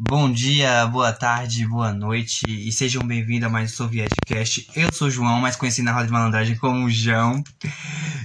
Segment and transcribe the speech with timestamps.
[0.00, 4.70] Bom dia, boa tarde, boa noite e sejam bem-vindos a mais um Sovietcast.
[4.76, 7.42] Eu sou o João, mais conhecido na roda de malandragem como João.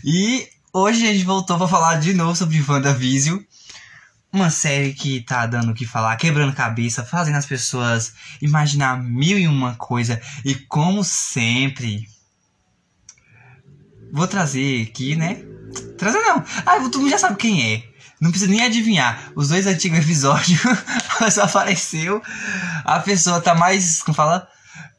[0.05, 3.39] E hoje a gente voltou para falar de novo sobre WandaVision.
[4.31, 9.39] Uma série que tá dando o que falar, quebrando cabeça, fazendo as pessoas imaginar mil
[9.39, 10.21] e uma coisa.
[10.45, 12.07] E como sempre,
[14.11, 15.43] vou trazer aqui, né?
[15.97, 16.45] Trazer não.
[16.67, 17.92] Ah, todo mundo já sabe quem é.
[18.23, 19.33] Não precisa nem adivinhar.
[19.35, 20.61] Os dois antigos episódios
[21.29, 22.21] só apareceu.
[22.85, 24.47] A pessoa tá mais, como fala?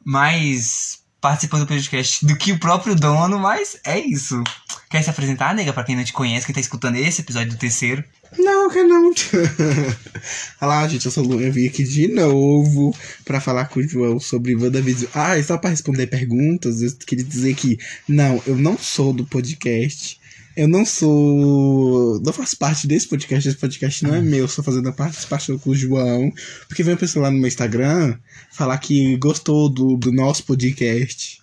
[0.04, 4.44] Mais participando do podcast do que o próprio dono, mas é isso.
[4.90, 7.56] Quer se apresentar, nega, pra quem não te conhece, quem tá escutando esse episódio do
[7.56, 8.04] terceiro?
[8.38, 9.10] Não, que não.
[10.60, 13.88] Olá, gente, eu sou o Lu, eu vim aqui de novo pra falar com o
[13.88, 15.10] João sobre WandaVision.
[15.14, 19.24] Ah, e só pra responder perguntas, eu queria dizer que, não, eu não sou do
[19.24, 20.20] podcast.
[20.56, 22.20] Eu não sou.
[22.20, 23.48] Não faço parte desse podcast.
[23.48, 24.46] Esse podcast não é meu.
[24.46, 26.32] Só fazendo a participação com o João.
[26.68, 28.16] Porque veio uma pessoa lá no meu Instagram
[28.52, 31.42] falar que gostou do, do nosso podcast.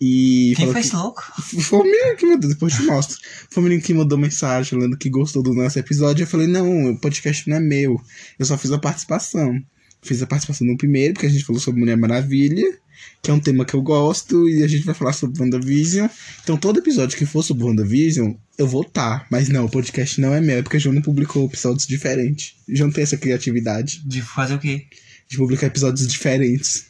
[0.00, 0.96] E Quem esse que...
[0.96, 1.22] louco?
[1.40, 3.18] Foi o menino que mandou, depois eu te mostro.
[3.50, 6.24] Foi o menino que mandou mensagem falando que gostou do nosso episódio.
[6.24, 8.00] Eu falei, não, o podcast não é meu.
[8.36, 9.62] Eu só fiz a participação.
[10.02, 12.76] Fiz a participação no primeiro, porque a gente falou sobre Mulher Maravilha,
[13.22, 16.08] que é um tema que eu gosto, e a gente vai falar sobre WandaVision.
[16.42, 19.26] Então, todo episódio que for sobre WandaVision, eu vou estar.
[19.30, 22.54] Mas não, o podcast não é meu, é porque o João não publicou episódios diferentes.
[22.68, 24.86] O João tem essa criatividade De fazer o quê?
[25.28, 26.86] de publicar episódios diferentes.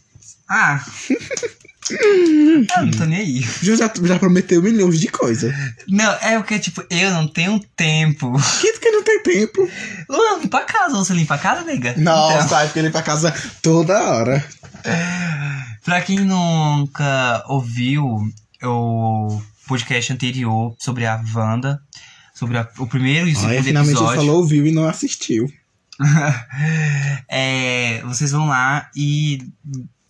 [0.48, 0.84] Ah!
[1.90, 3.40] eu não tô nem aí.
[3.40, 5.52] O João já, já prometeu milhões de coisas.
[5.88, 8.32] Não, é porque, tipo, eu não tenho tempo.
[8.60, 9.68] Que que não tem tempo?
[10.08, 11.94] Eu limpo a casa, você limpa a casa, nega?
[11.96, 14.44] Nossa, Então, é porque ele vai pra casa toda hora.
[15.84, 18.04] pra quem nunca ouviu
[18.62, 21.80] o podcast anterior sobre a Wanda,
[22.34, 24.20] sobre a- o primeiro e o Olha, segundo finalmente ele episódio.
[24.20, 25.52] falou, ouviu e não assistiu.
[27.28, 29.38] é, vocês vão lá e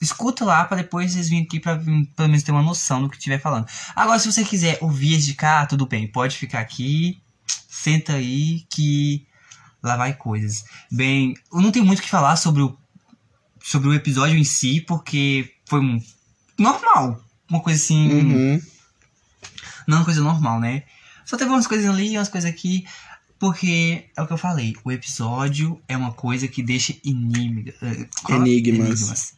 [0.03, 3.09] escuta lá pra depois vocês virem aqui pra hum, pelo menos ter uma noção do
[3.09, 3.67] que estiver falando.
[3.95, 7.23] Agora, se você quiser ouvir esse de cá, tudo bem, pode ficar aqui,
[7.69, 9.27] senta aí que
[9.83, 10.65] lá vai coisas.
[10.91, 12.77] Bem, eu não tenho muito o que falar sobre o,
[13.63, 16.03] sobre o episódio em si, porque foi um,
[16.59, 17.23] normal.
[17.49, 18.13] Uma coisa assim.
[18.13, 18.63] Uhum.
[19.87, 20.85] Não uma coisa normal, né?
[21.25, 22.85] Só teve umas coisas ali, umas coisas aqui.
[23.39, 28.09] Porque é o que eu falei, o episódio é uma coisa que deixa inimiga, eh,
[28.23, 28.41] qual?
[28.41, 29.35] Enigmas.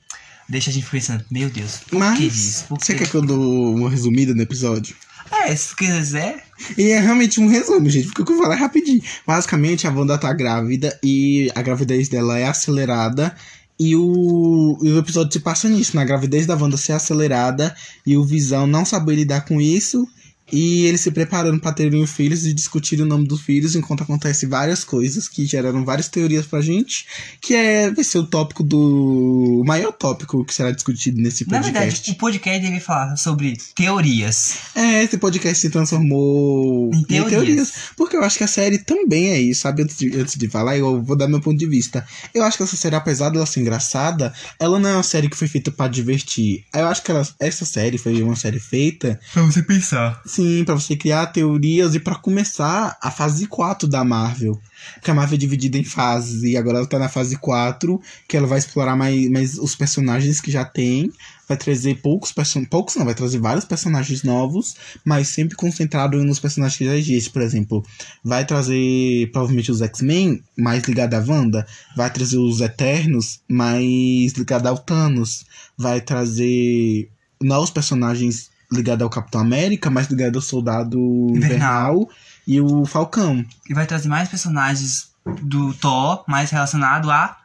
[0.49, 2.65] Deixa a gente pensando, meu Deus, por Mas, que isso?
[2.65, 4.95] Por você que- quer que eu dou uma resumida no episódio?
[5.31, 6.45] É, se quiser.
[6.77, 9.03] E é realmente um resumo, gente, porque o que eu vou falar é rapidinho.
[9.27, 13.35] Basicamente, a Wanda tá grávida e a gravidez dela é acelerada.
[13.81, 17.75] E o, e o episódio se passa nisso, na gravidez da Wanda ser acelerada
[18.07, 20.07] e o Visão não saber lidar com isso.
[20.55, 24.47] E eles se preparando pra terem filhos e discutir o nome dos filhos, enquanto acontece
[24.47, 27.07] várias coisas que geraram várias teorias pra gente.
[27.41, 29.61] Que é, vai ser o tópico do.
[29.61, 31.81] O maior tópico que será discutido nesse Na podcast.
[31.81, 34.55] verdade, o podcast deve falar sobre teorias.
[34.75, 37.73] É, esse podcast se transformou Em teorias.
[37.97, 39.83] Porque eu acho que a série também é isso, sabe?
[39.83, 42.07] Antes de, antes de falar, eu vou dar meu ponto de vista.
[42.33, 45.37] Eu acho que essa série, apesar dela ser engraçada, ela não é uma série que
[45.37, 46.65] foi feita pra divertir.
[46.75, 50.21] Eu acho que ela- essa série foi uma série feita, Pra você pensar.
[50.27, 54.61] sim, pra você criar teorias e pra começar a fase 4 da Marvel.
[54.95, 58.37] Porque a Marvel é dividida em fases e agora ela tá na fase 4, que
[58.37, 61.11] ela vai explorar mais, mais os personagens que já tem.
[61.47, 62.71] Vai trazer poucos personagens.
[62.71, 67.33] Poucos não, vai trazer vários personagens novos, mas sempre concentrado nos personagens que já existem.
[67.33, 67.85] Por exemplo,
[68.23, 71.67] vai trazer provavelmente os X-Men, mais ligado à Wanda.
[71.97, 75.45] Vai trazer os Eternos, mais ligado ao Thanos.
[75.77, 77.11] Vai trazer
[77.43, 80.99] novos personagens ligados ao Capitão América, mais ligado ao Soldado
[81.31, 81.95] Invernal.
[81.95, 82.09] Invernal
[82.47, 83.45] e o Falcão.
[83.69, 85.13] E vai trazer mais personagens
[85.43, 87.39] do Thor, mais relacionado a.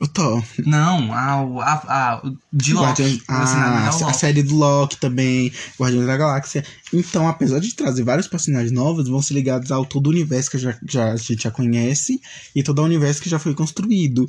[0.00, 0.42] O Thor.
[0.66, 1.60] Não, ao.
[1.60, 2.86] A, a, de Loki.
[2.86, 4.16] Guardiões- ah, a Loki.
[4.16, 5.50] série do Loki também,
[5.80, 6.64] Guardiões da Galáxia.
[6.92, 10.58] Então, apesar de trazer vários personagens novos, vão ser ligados ao todo o universo que
[10.58, 12.20] já, já, a gente já conhece
[12.54, 14.28] e todo o universo que já foi construído.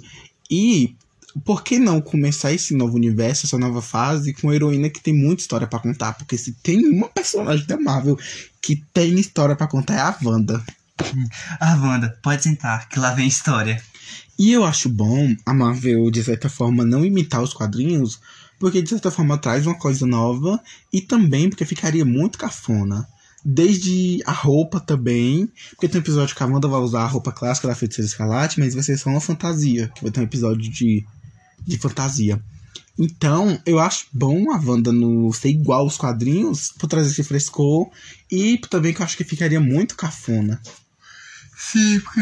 [0.50, 0.96] E
[1.44, 5.14] por que não começar esse novo universo, essa nova fase, com uma heroína que tem
[5.14, 6.14] muita história pra contar?
[6.14, 8.18] Porque se tem uma personagem da Marvel
[8.62, 10.64] que tem história pra contar é a Wanda.
[11.60, 13.82] Ah, Wanda, pode sentar, que lá vem história.
[14.40, 18.20] E eu acho bom a Marvel, de certa forma, não imitar os quadrinhos,
[18.60, 20.60] porque de certa forma traz uma coisa nova
[20.92, 23.08] e também porque ficaria muito cafona.
[23.44, 27.32] Desde a roupa também, porque tem um episódio que a Wanda vai usar a roupa
[27.32, 30.72] clássica da Feiticeira Escarlate, mas vai ser só uma fantasia, que vai ter um episódio
[30.72, 31.06] de,
[31.66, 32.42] de fantasia.
[32.98, 37.90] Então, eu acho bom a Wanda no ser igual aos quadrinhos, por trazer esse frescor,
[38.32, 40.62] e também que eu acho que ficaria muito cafona.
[41.58, 42.22] Sim, porque.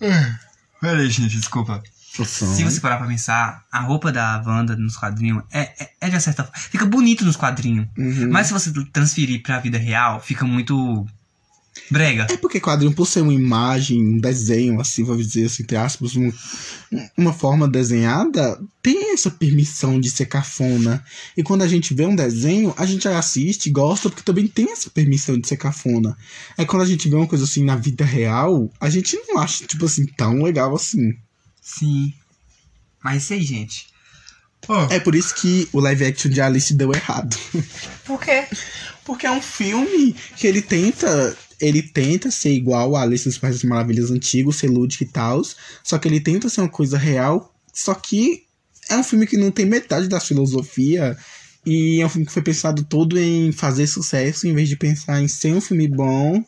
[0.00, 0.34] É.
[0.80, 1.82] Peraí, gente, desculpa.
[2.12, 6.20] Se você parar pra pensar, a roupa da Wanda nos quadrinhos é, é, é de
[6.20, 6.58] certa forma.
[6.58, 7.88] Fica bonito nos quadrinhos.
[7.96, 8.30] Uhum.
[8.30, 11.06] Mas se você transferir pra vida real, fica muito.
[11.92, 12.26] Brega.
[12.30, 16.16] É porque quadrinho, por ser uma imagem, um desenho, assim, vamos dizer assim, entre aspas,
[16.16, 16.32] um-
[17.16, 21.04] uma forma desenhada, tem essa permissão de ser cafona.
[21.36, 24.72] E quando a gente vê um desenho, a gente assiste e gosta, porque também tem
[24.72, 26.16] essa permissão de ser cafona.
[26.58, 29.64] Aí quando a gente vê uma coisa assim na vida real, a gente não acha,
[29.66, 31.14] tipo assim, tão legal assim.
[31.60, 32.12] Sim.
[33.02, 33.86] Mas isso aí, gente.
[34.90, 37.36] É por isso que o live action de Alice deu errado.
[38.04, 38.44] Por quê?
[39.04, 41.36] Porque é um filme que ele tenta.
[41.62, 45.40] Ele tenta ser igual a Alice dos Países Maravilhas antigo, ser lúdico e tal.
[45.84, 47.54] Só que ele tenta ser uma coisa real.
[47.72, 48.42] Só que
[48.90, 51.16] é um filme que não tem metade da filosofia.
[51.64, 55.22] E é um filme que foi pensado todo em fazer sucesso, em vez de pensar
[55.22, 56.44] em ser um filme bom,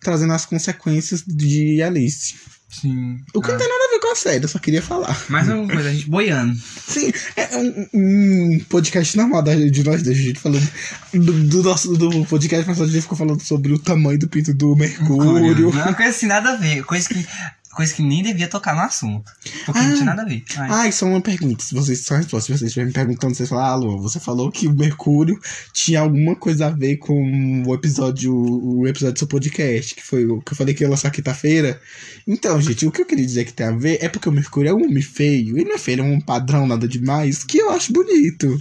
[0.00, 2.34] trazendo as consequências de Alice.
[2.80, 3.20] Sim.
[3.32, 5.16] O que não tem nada a ver com a série, eu só queria falar.
[5.28, 6.58] Mais uma coisa, a gente boiando.
[6.86, 10.68] Sim, é um, um podcast normal de nós dois, a gente falando
[11.12, 14.52] do, do nosso do podcast passado, a gente ficou falando sobre o tamanho do pinto
[14.52, 15.72] do Mercúrio.
[15.72, 16.82] Não é coisa assim, nada a ver.
[16.84, 17.26] Coisa que,
[17.74, 19.30] coisa que nem devia tocar no assunto.
[19.66, 19.92] Porque não Ah.
[19.92, 20.44] tinha nada a ver.
[20.56, 21.62] Ah, isso é uma pergunta.
[21.62, 24.50] Se vocês só resposta, se vocês estiverem me perguntando, vocês falam, ah, Lu, você falou
[24.50, 25.38] que o Mercúrio
[25.72, 30.24] tinha alguma coisa a ver com o episódio, o episódio do seu podcast, que foi
[30.26, 31.80] o que eu falei que ia lançar quinta-feira.
[32.26, 34.70] Então, gente, o que eu queria dizer que tem a ver é porque o Mercúrio
[34.70, 37.70] é um homem feio, e não é feio, é um padrão, nada demais, que eu
[37.70, 38.60] acho bonito.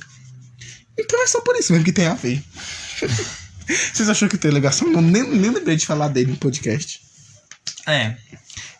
[1.00, 2.42] Então é só por isso mesmo que tem a ver.
[3.94, 4.90] Vocês acham que tem ligação?
[4.92, 7.02] Não, nem, nem lembrei de falar dele no podcast.
[7.88, 8.16] É.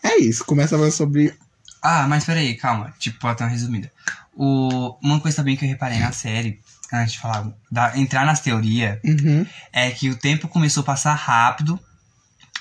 [0.02, 1.34] É isso, começa falar sobre.
[1.82, 2.92] Ah, mas peraí, calma.
[2.98, 3.90] Tipo, dar uma resumida.
[4.34, 6.60] O, uma coisa também que eu reparei na série,
[6.92, 9.46] antes de falar, da, entrar nas teorias, Uhum.
[9.72, 11.78] é que o tempo começou a passar rápido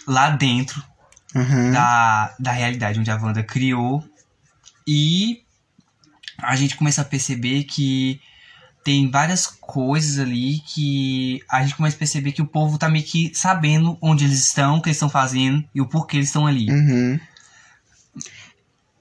[0.08, 0.84] lá dentro
[1.36, 1.72] Aham.
[1.72, 4.04] da, da realidade onde a Wanda criou.
[4.86, 5.44] E
[6.38, 8.20] a gente começa a perceber que
[8.84, 13.06] tem várias coisas ali que a gente começa a perceber que o povo tá meio
[13.06, 16.46] que sabendo onde eles estão, o que eles estão fazendo e o porquê eles estão
[16.46, 16.70] ali.
[16.70, 17.20] Uhum.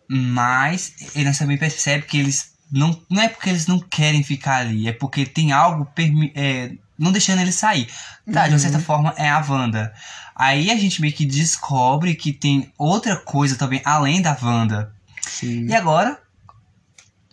[0.08, 4.88] Mas eles também percebem que eles não, não é porque eles não querem ficar ali,
[4.88, 5.88] é porque tem algo
[6.35, 7.88] é, não deixando eles sair.
[8.32, 8.58] Tá, de uma Uhum.
[8.58, 9.93] certa forma é a Wanda.
[10.35, 14.93] Aí a gente meio que descobre que tem outra coisa também além da Wanda.
[15.26, 15.67] Sim.
[15.67, 16.22] E agora,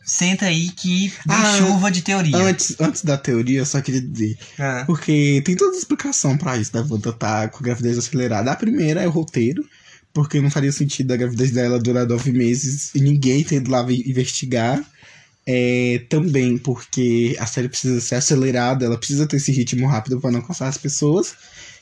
[0.09, 2.35] senta aí que vem Ah, chuva de teoria.
[2.35, 4.37] Antes, antes da teoria, eu só queria dizer.
[4.57, 8.51] Ah, Porque tem toda a explicação pra isso, da Wanda tá com a gravidez acelerada.
[8.51, 9.63] A primeira é o roteiro,
[10.13, 14.81] porque não faria sentido a gravidez dela durar nove meses e ninguém tendo lá investigar.
[15.51, 20.29] É, também porque a série precisa ser acelerada, ela precisa ter esse ritmo rápido pra
[20.29, 21.33] não cansar as pessoas.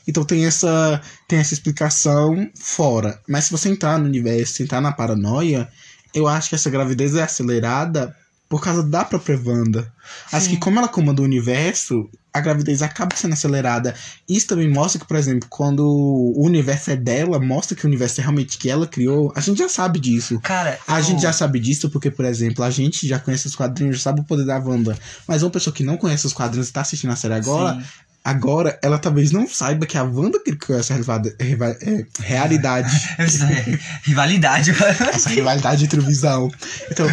[0.06, 3.20] Então tem essa, tem essa explicação fora.
[3.28, 5.68] Mas se você entrar no universo, entrar na paranoia,
[6.14, 8.16] eu acho que essa gravidez é acelerada
[8.48, 9.92] por causa da própria Wanda.
[10.32, 10.52] Acho Sim.
[10.52, 13.94] que como ela comanda o universo, a gravidez acaba sendo acelerada.
[14.26, 18.20] Isso também mostra que, por exemplo, quando o universo é dela, mostra que o universo
[18.20, 19.30] é realmente que ela criou.
[19.36, 20.40] A gente já sabe disso.
[20.40, 23.54] Cara, A eu- gente já sabe disso porque, por exemplo, a gente já conhece os
[23.54, 24.96] quadrinhos, já sabe o poder da Wanda.
[25.26, 27.82] Mas uma pessoa que não conhece os quadrinhos e tá assistindo a série agora, Sim.
[28.24, 32.90] agora ela talvez não saiba que a Wanda criou essa é, realidade.
[34.04, 34.70] Rivalidade.
[35.12, 36.50] essa rivalidade entre visão.
[36.90, 37.06] Então,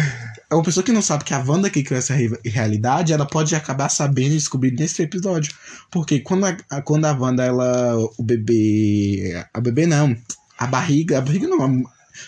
[0.54, 3.88] uma pessoa que não sabe que a Wanda que criou essa realidade, ela pode acabar
[3.88, 5.52] sabendo e descobrindo nesse episódio.
[5.90, 7.96] Porque quando a, a- quando a Wanda, ela.
[8.16, 9.44] O bebê.
[9.52, 10.16] A bebê não.
[10.58, 11.18] A barriga.
[11.18, 11.82] A barriga não.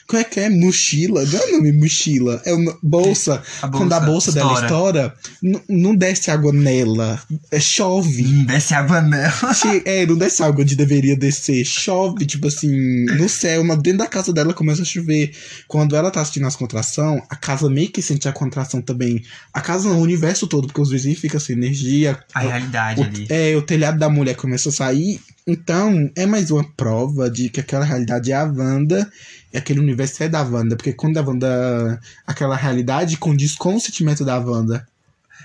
[0.06, 0.48] Como é que é?
[0.50, 1.24] Mochila?
[1.24, 2.40] Não é o nome mochila.
[2.44, 3.42] É uma bolsa.
[3.62, 5.14] A Quando a bolsa dela estoura,
[5.68, 7.20] não desce água nela.
[7.50, 8.24] É, chove.
[8.24, 9.32] Hum, Desce água nela.
[9.84, 11.64] É, não desce água onde deveria descer.
[11.64, 15.32] Chove, tipo assim, no céu, mas dentro da casa dela começa a chover.
[15.66, 19.22] Quando ela tá assistindo as contrações, a casa meio que sente a contração também.
[19.52, 22.18] A casa, não, o universo todo, porque os vizinhos ficam sem energia.
[22.34, 23.26] A realidade O, ali.
[23.28, 25.20] é, o telhado da mulher começa a sair.
[25.46, 29.10] Então, é mais uma prova de que aquela realidade é a Wanda
[29.52, 30.76] e aquele universo é da Wanda.
[30.76, 32.00] Porque quando a Wanda.
[32.26, 34.86] aquela realidade condiz com o sentimento da Wanda.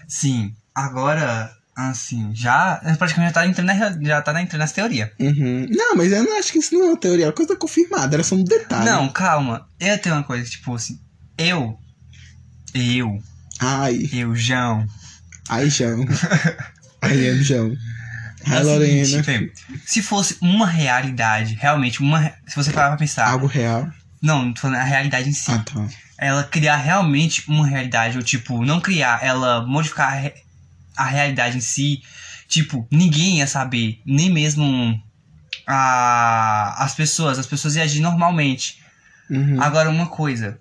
[0.07, 5.09] Sim, agora, assim, já praticamente já tá entrando, na, já tá entrando nas teorias.
[5.19, 5.67] Uhum.
[5.69, 8.15] Não, mas eu não acho que isso não é uma teoria, é uma coisa confirmada,
[8.15, 8.85] era só um detalhe.
[8.85, 9.67] Não, calma.
[9.79, 10.99] Eu tenho uma coisa, tipo assim,
[11.37, 11.77] eu,
[12.73, 13.21] eu,
[13.59, 14.85] Ai, eu, João.
[15.49, 16.05] ai, João.
[17.01, 17.73] ai, é João.
[18.51, 19.05] É Lorena.
[19.05, 19.51] seguinte, bem,
[19.85, 23.87] se fosse uma realidade, realmente, uma, se você parar pra pensar, Algo real.
[24.21, 25.87] não, não tô falando a realidade em si, Ah, tá.
[26.17, 30.33] ela criar realmente uma realidade, ou tipo, não criar, ela modificar a, re-
[30.97, 32.01] a realidade em si,
[32.47, 35.01] tipo, ninguém ia saber, nem mesmo
[35.67, 38.81] a, as pessoas, as pessoas iam agir normalmente.
[39.29, 39.61] Uhum.
[39.61, 40.59] Agora, uma coisa.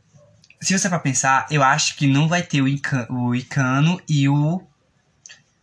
[0.60, 4.28] se você para pensar, eu acho que não vai ter o, Ica, o Icano e
[4.28, 4.62] o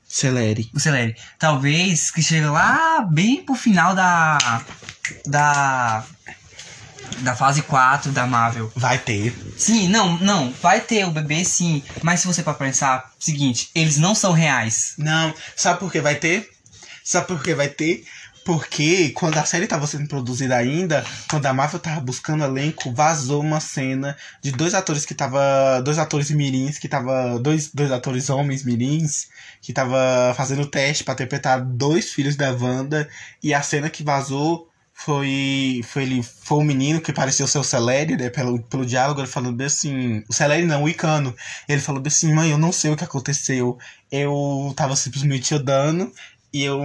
[0.09, 0.71] Celere.
[0.73, 1.15] o Celeri.
[1.37, 4.37] Talvez que chega lá bem pro final da.
[5.25, 6.03] Da.
[7.19, 8.71] Da fase 4 da Marvel.
[8.75, 9.35] Vai ter.
[9.57, 10.51] Sim, não, não.
[10.61, 11.83] Vai ter o bebê sim.
[12.01, 14.93] Mas se você para pensar, seguinte, eles não são reais.
[14.97, 16.49] Não, sabe por que vai ter?
[17.03, 18.05] Sabe por que vai ter?
[18.45, 23.41] Porque quando a série tava sendo produzida ainda, quando a Marvel tava buscando elenco, vazou
[23.41, 25.81] uma cena de dois atores que tava.
[25.81, 27.37] Dois atores mirins, que tava.
[27.39, 29.27] Dois, dois atores homens mirins,
[29.61, 33.07] que tava fazendo teste pra interpretar dois filhos da Wanda.
[33.41, 35.81] E a cena que vazou foi.
[35.85, 36.23] Foi ele.
[36.23, 38.29] Foi o menino que parecia ser o Celere, né?
[38.29, 40.23] Pelo, pelo diálogo, ele falando bem assim.
[40.29, 41.35] O Celere não, o Icano.
[41.67, 43.77] Ele falou bem assim, mãe, eu não sei o que aconteceu.
[44.11, 46.11] Eu tava simplesmente andando
[46.51, 46.79] e eu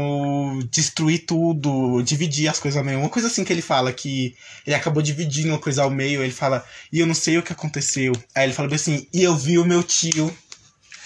[0.71, 2.99] destruí tudo, dividi as coisas ao meio.
[2.99, 4.35] Uma coisa assim que ele fala, que
[4.67, 7.53] ele acabou dividindo uma coisa ao meio, ele fala, e eu não sei o que
[7.53, 8.13] aconteceu.
[8.35, 10.33] Aí ele fala bem assim, e eu vi o meu tio.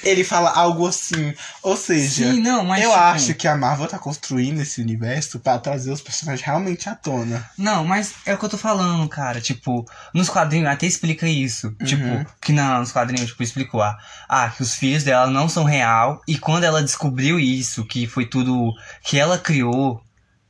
[0.03, 1.35] Ele fala algo assim.
[1.63, 2.83] Ou seja, Sim, não, mas.
[2.83, 6.89] eu tipo, acho que a Marvel tá construindo esse universo pra trazer os personagens realmente
[6.89, 7.49] à tona.
[7.57, 9.41] Não, mas é o que eu tô falando, cara.
[9.41, 11.69] Tipo, nos quadrinhos até explica isso.
[11.81, 11.87] Uhum.
[11.87, 13.83] Tipo, que não, nos quadrinhos, tipo, explicou.
[13.83, 16.21] Ah, ah, que os filhos dela não são real.
[16.27, 20.01] E quando ela descobriu isso, que foi tudo que ela criou,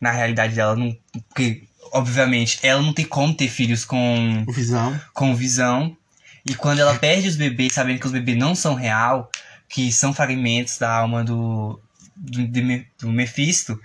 [0.00, 0.95] na realidade dela, não.
[1.28, 1.62] Porque,
[1.93, 5.00] obviamente, ela não tem como ter filhos com, O Visão.
[5.12, 5.97] com visão.
[6.49, 9.31] E quando ela perde os bebês, sabendo que os bebês não são real,
[9.69, 11.78] que são fragmentos da alma do,
[12.17, 13.78] do, de do Mephisto,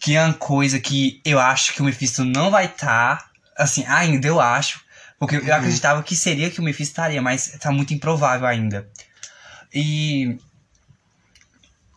[0.00, 3.30] que é uma coisa que eu acho que o Mephisto não vai estar.
[3.56, 4.80] assim, ainda eu acho.
[5.18, 5.54] Porque eu Uhum.
[5.54, 8.88] acreditava que seria que o Mephisto estaria, mas tá muito improvável ainda.
[9.72, 10.38] E.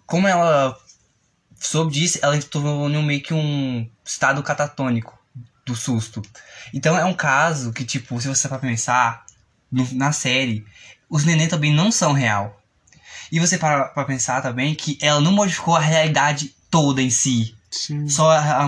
[0.05, 0.77] Como ela
[1.59, 5.17] soube disso, ela um meio que um estado catatônico
[5.65, 6.21] do susto.
[6.73, 9.24] Então é um caso que, tipo, se você for pensar
[9.75, 10.65] no- na série,
[11.09, 12.61] os neném também não são real.
[13.31, 17.53] E você para pra pensar também que ela não modificou a realidade toda em si.
[17.69, 18.07] Sim.
[18.07, 18.67] Só, a- a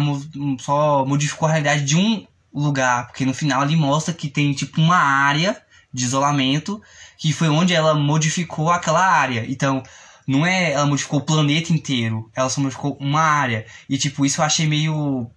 [0.60, 3.08] só modificou a realidade de um lugar.
[3.08, 5.62] Porque no final ele mostra que tem tipo uma área
[5.94, 6.82] de isolamento
[7.18, 9.46] que foi onde ela modificou aquela área.
[9.48, 9.82] Então,
[10.28, 13.66] não é ela modificou o planeta inteiro, ela só modificou uma área.
[13.90, 15.30] E tipo, isso eu achei meio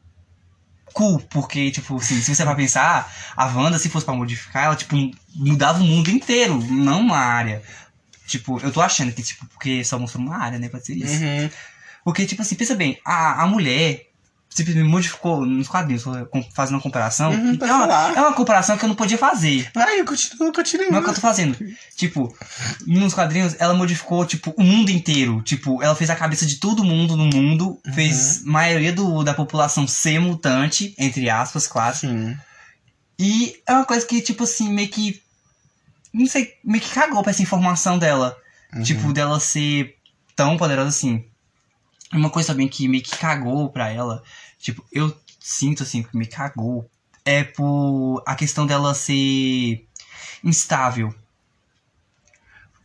[0.93, 4.77] cool, porque tipo, assim, se você vai pensar, a Wanda se fosse pra modificar, ela
[4.77, 4.97] tipo
[5.35, 7.63] mudava o mundo inteiro, não uma área.
[8.27, 11.23] Tipo, eu tô achando que tipo, porque só mostrou uma área, né, pode ser isso.
[11.23, 11.51] Uhum.
[12.05, 14.10] Porque, tipo assim, pensa bem, a, a mulher
[14.51, 16.05] simplesmente modificou nos quadrinhos,
[16.53, 17.31] fazendo uma comparação.
[17.31, 19.71] Uhum, é, uma, é uma comparação que eu não podia fazer.
[19.73, 20.91] Vai, eu continuo, continuo.
[20.91, 21.57] Não é o que eu tô fazendo.
[21.97, 22.35] Tipo,
[22.87, 25.41] nos quadrinhos, ela modificou, tipo, o mundo inteiro.
[25.43, 27.81] Tipo, ela fez a cabeça de todo mundo no mundo.
[27.87, 27.93] Uhum.
[27.93, 31.97] Fez a maioria do, da população ser mutante, entre aspas, claro.
[31.97, 32.37] Sim.
[33.19, 35.23] E é uma coisa que, tipo assim, meio que.
[36.13, 38.37] Não sei, meio que cagou pra essa informação dela.
[38.75, 38.83] Uhum.
[38.83, 39.95] Tipo, dela ser
[40.35, 41.25] tão poderosa assim.
[42.13, 44.23] Uma coisa também que meio que cagou pra ela,
[44.59, 46.91] tipo, eu sinto assim, que me cagou,
[47.25, 49.87] é por a questão dela ser
[50.45, 51.15] instável.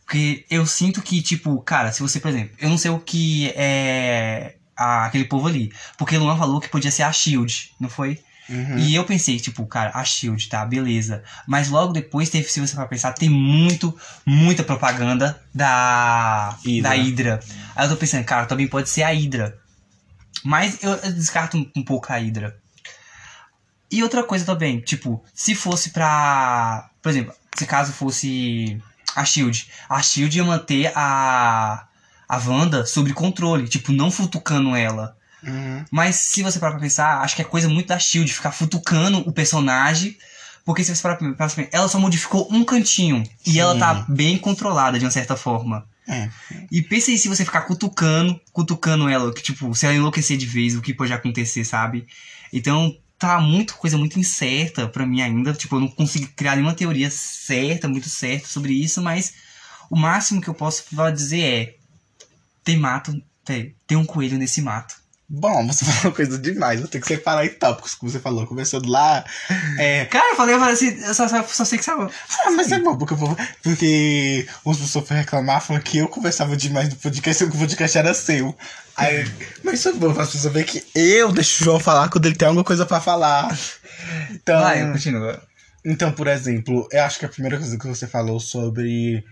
[0.04, 3.48] Porque eu sinto que, tipo, cara, se você, por exemplo, eu não sei o que
[3.56, 5.72] é a- aquele povo ali.
[5.98, 8.20] Porque Luan falou que podia ser a Shield, não foi?
[8.48, 8.78] Uhum.
[8.78, 11.22] E eu pensei, tipo, cara, a Shield, tá, beleza.
[11.46, 16.82] Mas logo depois teve, se você for pensar, tem muito, muita propaganda da Hydra.
[16.82, 17.40] da Hydra.
[17.74, 19.58] Aí eu tô pensando, cara, também pode ser a Hydra.
[20.44, 22.56] Mas eu, eu descarto um, um pouco a Hydra.
[23.90, 26.90] E outra coisa também, tipo, se fosse pra.
[27.02, 28.80] Por exemplo, se caso fosse
[29.14, 31.86] a Shield, a Shield ia manter a.
[32.28, 35.16] a Wanda sob controle, tipo, não futucando ela.
[35.46, 35.84] Uhum.
[35.90, 39.18] Mas se você parar pra pensar, acho que é coisa muito da Shield ficar futucando
[39.18, 40.16] o personagem.
[40.64, 43.22] Porque se você parar pra pensar, ela só modificou um cantinho.
[43.46, 43.60] E Sim.
[43.60, 45.86] ela tá bem controlada de uma certa forma.
[46.08, 46.28] É.
[46.70, 50.46] E pensa aí se você ficar cutucando, cutucando ela, que tipo, se ela enlouquecer de
[50.46, 52.06] vez, o que pode acontecer, sabe?
[52.52, 55.52] Então, tá muito coisa muito incerta pra mim ainda.
[55.52, 59.34] Tipo, eu não consigo criar nenhuma teoria certa, muito certa sobre isso, mas
[59.90, 60.84] o máximo que eu posso
[61.14, 61.74] dizer é:
[62.62, 64.94] tem mato, tem, tem um coelho nesse mato.
[65.28, 66.80] Bom, você falou coisa demais.
[66.80, 68.46] Vou ter que separar em tópicos, como você falou.
[68.46, 69.24] Começando lá.
[69.78, 70.04] É.
[70.06, 72.10] Cara, eu falei, eu falei assim, eu só, só, só sei que sabe.
[72.44, 76.56] Ah, mas é bom, porque, eu porque umas pessoas foram reclamar, falando que eu conversava
[76.56, 78.56] demais no podcast, que o podcast era seu.
[78.96, 79.30] Aí,
[79.62, 82.26] mas isso é bom, para as pessoas verem que eu deixo o João falar quando
[82.26, 83.56] ele tem alguma coisa pra falar.
[84.30, 85.42] Então, Vai, continua.
[85.84, 89.24] então, por exemplo, eu acho que a primeira coisa que você falou sobre.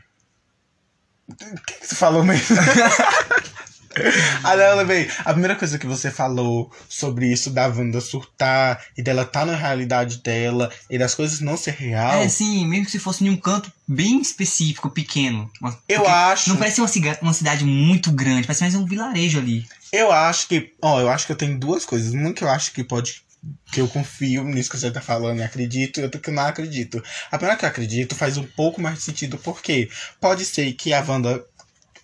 [1.27, 2.57] O que, que você falou mesmo?
[4.43, 5.11] Não, lembrei.
[5.25, 9.55] A primeira coisa que você falou sobre isso da Wanda surtar e dela tá na
[9.55, 12.23] realidade dela e das coisas não ser real.
[12.23, 15.51] É, sim, mesmo que se fosse em um canto bem específico, pequeno.
[15.89, 16.51] Eu acho.
[16.51, 16.91] Não parece uma,
[17.23, 19.67] uma cidade muito grande, parece mais um vilarejo ali.
[19.93, 20.73] Eu acho que.
[20.83, 22.13] Ó, eu acho que eu tenho duas coisas.
[22.13, 23.23] Uma que eu acho que pode.
[23.71, 26.45] Que eu confio nisso que você tá falando e acredito, e outra que eu não
[26.45, 27.03] acredito.
[27.31, 30.95] A primeira que eu acredito faz um pouco mais de sentido, porque pode ser que
[30.95, 31.45] a Wanda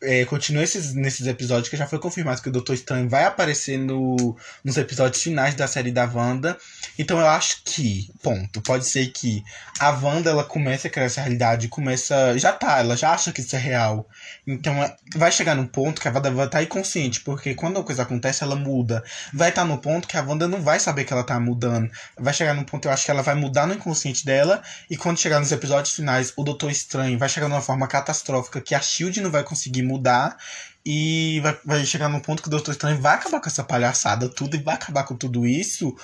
[0.02, 3.78] é, continue esses, nesses episódios, que já foi confirmado que o Doutor Estranho vai aparecer
[3.78, 6.56] no, nos episódios finais da série da Wanda.
[6.98, 9.42] Então eu acho que, ponto, pode ser que
[9.78, 12.38] a Wanda ela comece a criar essa realidade, começa.
[12.38, 14.08] Já tá, ela já acha que isso é real.
[14.46, 17.84] Então é- vai chegar num ponto que a Wanda vai estar inconsciente, porque quando a
[17.84, 19.04] coisa acontece, ela muda.
[19.32, 21.90] Vai estar no ponto que a Wanda não vai saber que ela tá mudando.
[22.18, 25.18] Vai chegar num ponto, eu acho que ela vai mudar no inconsciente dela, e quando
[25.18, 29.20] chegar nos episódios finais, o Doutor Estranho vai chegar numa forma catastrófica que a Shield
[29.20, 30.36] não vai conseguir mudar.
[30.84, 34.28] E vai, vai chegar num ponto que o Doutor Estranho vai acabar com essa palhaçada
[34.28, 35.94] tudo e vai acabar com tudo isso.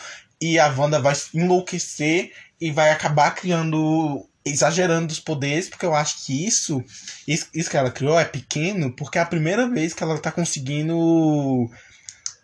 [0.41, 4.27] E a Wanda vai enlouquecer e vai acabar criando.
[4.45, 6.85] exagerando os poderes, porque eu acho que isso,
[7.27, 11.71] isso, que ela criou é pequeno, porque é a primeira vez que ela tá conseguindo.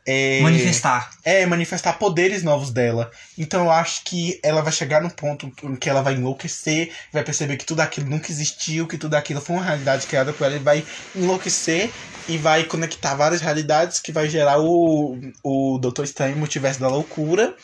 [0.05, 1.11] É, Manifestar.
[1.25, 3.11] é, manifestar poderes novos dela.
[3.39, 7.23] Então eu acho que ela vai chegar num ponto em que ela vai enlouquecer, vai
[7.23, 10.57] perceber que tudo aquilo nunca existiu, que tudo aquilo foi uma realidade criada por ela,
[10.57, 11.91] e vai enlouquecer
[12.29, 17.55] e vai conectar várias realidades que vai gerar o, o Doutor Estranho Multiverso da Loucura.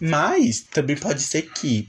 [0.00, 1.88] Mas também pode ser que.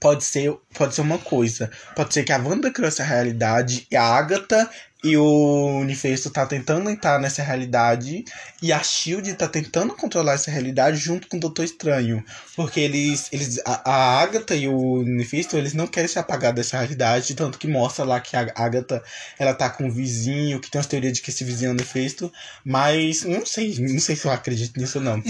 [0.00, 1.70] Pode ser, pode ser uma coisa.
[1.96, 4.68] Pode ser que a Wanda criou essa realidade e a Agatha
[5.04, 8.24] e o Universo tá tentando entrar nessa realidade
[8.62, 12.24] e a Shield tá tentando controlar essa realidade junto com o Doutor Estranho.
[12.56, 13.28] Porque eles.
[13.30, 17.34] eles a, a Agatha e o Mephisto, eles não querem se apagar dessa realidade.
[17.34, 19.02] Tanto que mostra lá que a Agatha
[19.38, 21.76] ela tá com um vizinho, que tem uma teoria de que esse vizinho é o
[21.76, 22.32] Mephisto.
[22.64, 25.22] Mas não sei, não sei se eu acredito nisso ou não.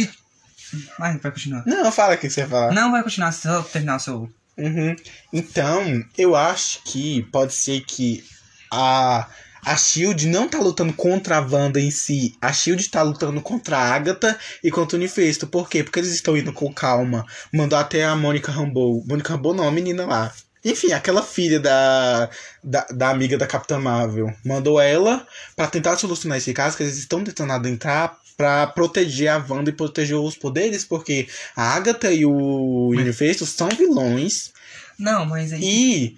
[0.98, 1.64] Vai, vai continuar.
[1.66, 2.72] Não, fala o que você ia falar.
[2.72, 4.32] Não, vai continuar, só terminar o seu.
[4.56, 4.94] Uhum.
[5.32, 8.24] Então, eu acho que pode ser que
[8.72, 9.28] a,
[9.64, 12.36] a Shield não tá lutando contra a Wanda em si.
[12.40, 15.46] A Shield tá lutando contra a Agatha e contra o Universo.
[15.46, 15.82] Por quê?
[15.82, 17.24] Porque eles estão indo com calma.
[17.52, 19.02] Mandou até a Mônica Rambeau.
[19.06, 20.32] Mônica Rambeau não, a menina lá.
[20.64, 22.30] Enfim, aquela filha da,
[22.62, 24.32] da, da amiga da Capitã Marvel.
[24.44, 29.44] Mandou ela pra tentar solucionar esse caso, que eles estão tentando adentrar pra proteger a
[29.48, 34.52] Wanda e proteger os poderes, porque a Agatha e o Universo são vilões.
[34.98, 35.60] Não, mas aí.
[35.62, 36.16] E,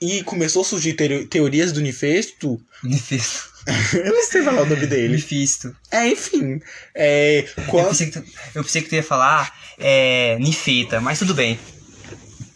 [0.00, 2.60] e começou a surgir teori- teorias do Universo.
[2.82, 3.54] Mephisto.
[3.94, 5.14] Eu não sei falar o nome dele.
[5.14, 5.74] Mephisto.
[5.90, 6.60] É, enfim.
[6.94, 11.18] É, Eu quando, pensei, que tu, eu pensei que tu ia falar é, Nifeta, mas
[11.18, 11.58] tudo bem.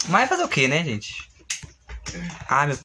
[0.09, 1.29] Mas fazer o que, né, gente?
[2.49, 2.79] Ah, meu.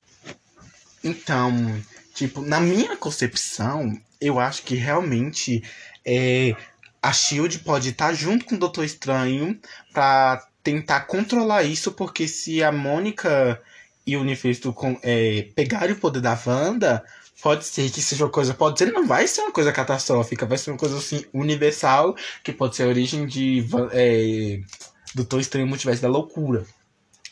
[1.04, 1.82] Então,
[2.14, 5.64] tipo, na minha concepção, eu acho que realmente
[6.04, 6.56] é,
[7.02, 9.60] a Shield pode estar junto com o Doutor Estranho
[9.94, 13.62] pra tentar controlar isso, porque se a Mônica
[14.06, 17.04] e o Universo com, é, pegarem o poder da Wanda,
[17.42, 18.54] pode ser que seja uma coisa.
[18.54, 22.54] Pode ser, não vai ser uma coisa catastrófica, vai ser uma coisa assim, universal, que
[22.54, 24.60] pode ser a origem de é,
[25.14, 26.66] Doutor Estranho Multiverso da Loucura.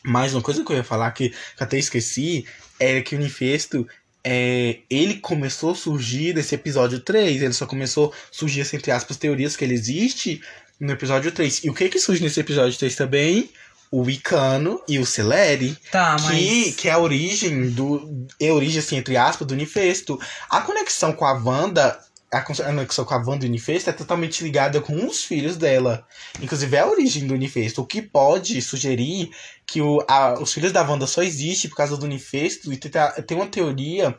[0.04, 2.46] Mas uma coisa que eu ia falar que, que até esqueci
[2.78, 3.86] é que o Universo
[4.22, 7.42] é, ele começou a surgir nesse episódio 3.
[7.42, 10.42] Ele só começou a surgir, assim, entre aspas, teorias que ele existe
[10.80, 11.64] no episódio 3.
[11.64, 13.50] E o que que surge nesse episódio 3 também?
[13.90, 15.76] O Icano e o Celeri.
[15.90, 16.22] Tá, Que,
[16.66, 16.74] mas.
[16.76, 18.26] que é a origem do.
[18.40, 20.18] É a origem, assim, entre aspas, do Universo.
[20.50, 21.98] A conexão com a Wanda.
[22.32, 26.04] A conexão com a Wanda e o Universo é totalmente ligada com os filhos dela.
[26.42, 27.82] Inclusive, é a origem do Universo.
[27.82, 29.30] O que pode sugerir
[29.64, 32.72] que o, a- os filhos da Wanda só existem por causa do Universo.
[32.72, 32.90] E tem,
[33.24, 34.16] tem uma teoria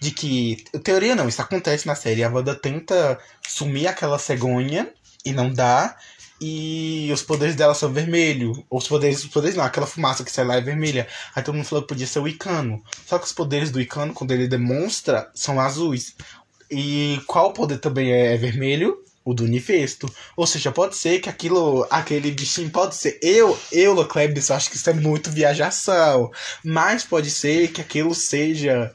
[0.00, 0.62] de que.
[0.84, 2.22] Teoria não, isso acontece na série.
[2.22, 4.88] A Wanda tenta sumir aquela cegonha
[5.24, 5.96] e não dá.
[6.40, 8.58] E os poderes dela são vermelhos.
[8.70, 11.08] Os poderes, os poderes não, aquela fumaça que sai lá é vermelha.
[11.34, 12.82] Aí todo mundo falou que podia ser o Icano.
[13.06, 16.14] Só que os poderes do Icano, quando ele demonstra, são azuis.
[16.70, 19.02] E qual poder também é vermelho?
[19.24, 20.06] O do Universo.
[20.36, 23.18] Ou seja, pode ser que aquilo, aquele bichinho pode ser.
[23.22, 26.30] Eu, eu, Leclebs, acho que isso é muito viajação.
[26.62, 28.94] Mas pode ser que aquilo seja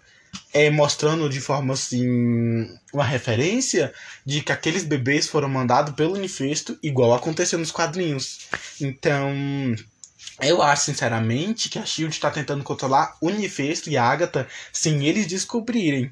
[0.53, 3.93] é, mostrando de forma assim uma referência
[4.25, 8.47] de que aqueles bebês foram mandados pelo Universo, igual aconteceu nos quadrinhos.
[8.79, 9.33] Então,
[10.41, 15.05] eu acho sinceramente que a Shield está tentando controlar o Universo e a Agatha sem
[15.05, 16.09] eles descobrirem.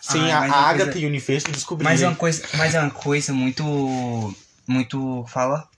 [0.00, 1.92] Sem Ai, a Agatha coisa- e o Universo descobrirem.
[1.92, 4.34] Mas é uma coisa, mas é uma coisa muito.
[4.66, 5.24] Muito.
[5.28, 5.68] Fala.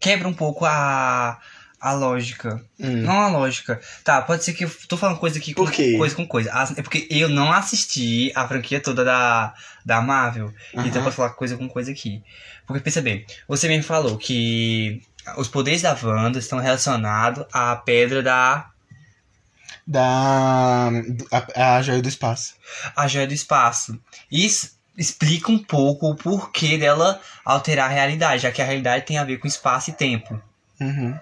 [0.00, 1.38] Quebra um pouco a.
[1.80, 2.62] a lógica.
[2.78, 3.02] Hum.
[3.02, 3.80] Não a lógica.
[4.02, 5.64] Tá, pode ser que eu tô falando coisa aqui com
[5.98, 6.50] coisa com coisa.
[6.52, 10.52] Ah, É porque eu não assisti a franquia toda da, da Marvel.
[10.72, 12.22] Então eu posso falar coisa com coisa aqui.
[12.66, 15.02] Porque pensa bem, você mesmo falou que
[15.36, 18.70] os poderes da Wanda estão relacionados à pedra da
[19.86, 20.90] Da.
[21.30, 22.54] A, a joia do espaço.
[22.94, 23.98] a joia do espaço.
[24.30, 29.16] Isso explica um pouco o porquê dela alterar a realidade, já que a realidade tem
[29.16, 30.40] a ver com espaço e tempo.
[30.80, 31.18] Uhum.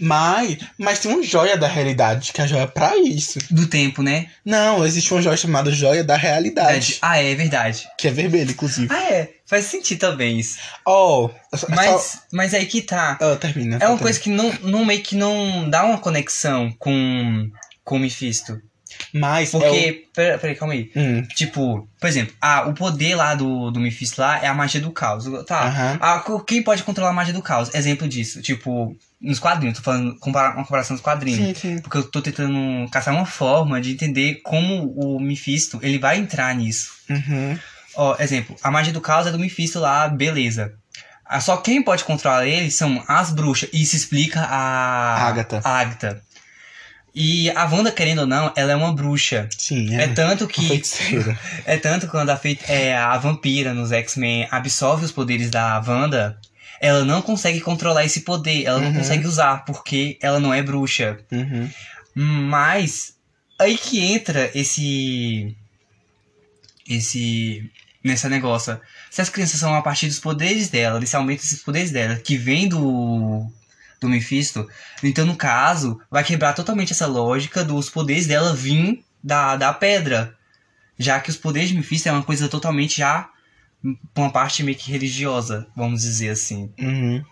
[0.00, 3.38] Mas, mas tem uma joia da realidade, que é a joia pra isso.
[3.50, 4.28] Do tempo, né?
[4.44, 7.88] Não, existe uma joia chamada joia da realidade, Ah, é verdade.
[7.98, 8.88] que é vermelha, inclusive.
[8.94, 9.30] Ah, é.
[9.46, 10.58] Faz sentido também isso.
[10.86, 11.30] Oh,
[11.70, 13.18] Mas, só- mas aí que tá.
[13.20, 13.78] Ah, termina.
[13.80, 17.50] É uma só coisa que não, não meio que não dá uma conexão com,
[17.82, 18.46] com o Mephisto.
[18.52, 18.68] termina.
[19.14, 20.04] Mas é Porque.
[20.14, 20.90] Pera, peraí, calma aí.
[20.94, 20.98] o...
[21.00, 24.80] Hum, Tipo, por exemplo, ah, o poder lá do, do Mephisto lá é a magia
[24.80, 25.24] do caos.
[25.46, 25.96] Tá.
[26.00, 27.72] Ah, quem pode controlar a magia do caos?
[27.74, 28.42] Exemplo disso.
[28.42, 31.58] Tipo, nos quadrinhos, tô falando compara uma comparação dos quadrinhos.
[31.58, 31.78] sim, sim.
[31.82, 36.54] Porque eu tô tentando caçar uma forma de entender como o Mephisto ele vai entrar
[36.54, 36.92] nisso.
[37.10, 37.58] Uhum.
[37.96, 40.72] Ó, exemplo, a magia do caos é do Mephisto lá, beleza.
[41.24, 43.68] Ah, Só quem pode controlar ele são as bruxas.
[43.72, 45.26] E isso explica a.
[45.28, 45.60] Agatha.
[45.64, 46.22] A Agatha.
[47.14, 49.48] E a Wanda, querendo ou não, ela é uma bruxa.
[49.58, 50.08] Sim, É, é.
[50.08, 50.80] tanto que.
[51.66, 55.82] É tanto que quando a, fei- é, a vampira nos X-Men absorve os poderes da
[55.86, 56.38] Wanda,
[56.80, 58.64] ela não consegue controlar esse poder.
[58.64, 58.94] Ela não Uhum.
[58.98, 61.18] consegue usar, porque ela não é bruxa.
[61.30, 61.70] Uhum.
[62.14, 63.14] Mas
[63.58, 65.56] aí que entra esse
[66.88, 67.70] esse
[68.02, 68.80] nessa negócio.
[69.10, 72.36] Se as crianças são a partir dos poderes dela, desse aumento desses poderes dela, que
[72.36, 73.46] vem do
[74.00, 74.68] do Mephisto,
[75.02, 80.36] então no caso vai quebrar totalmente essa lógica dos poderes dela vir da, da pedra,
[80.96, 83.28] já que os poderes de Mephisto é uma coisa totalmente já
[84.16, 86.70] uma parte meio que religiosa, vamos dizer assim.
[86.78, 87.22] Uhum.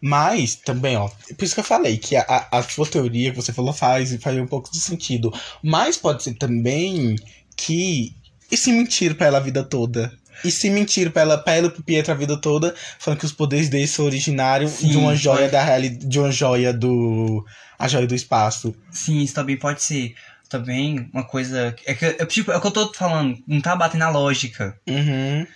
[0.00, 3.52] Mas, também, ó, por isso que eu falei que a, a, sua teoria que você
[3.52, 5.32] falou faz, faz um pouco de sentido.
[5.62, 7.16] Mas pode ser também
[7.56, 8.14] que.
[8.50, 10.12] E se mentir pra ela a vida toda?
[10.44, 13.26] E se mentir pra ela, pra ela e pro Pietro a vida toda, falando que
[13.26, 15.52] os poderes dele são originários Sim, de uma joia pode.
[15.52, 16.06] da realidade.
[16.06, 17.44] De uma joia do.
[17.78, 18.74] A joia do espaço.
[18.90, 20.14] Sim, isso também pode ser.
[20.48, 21.74] Também uma coisa.
[21.84, 24.78] É que, é, tipo, é o que eu tô falando, não tá batendo na lógica.
[24.88, 25.46] Uhum.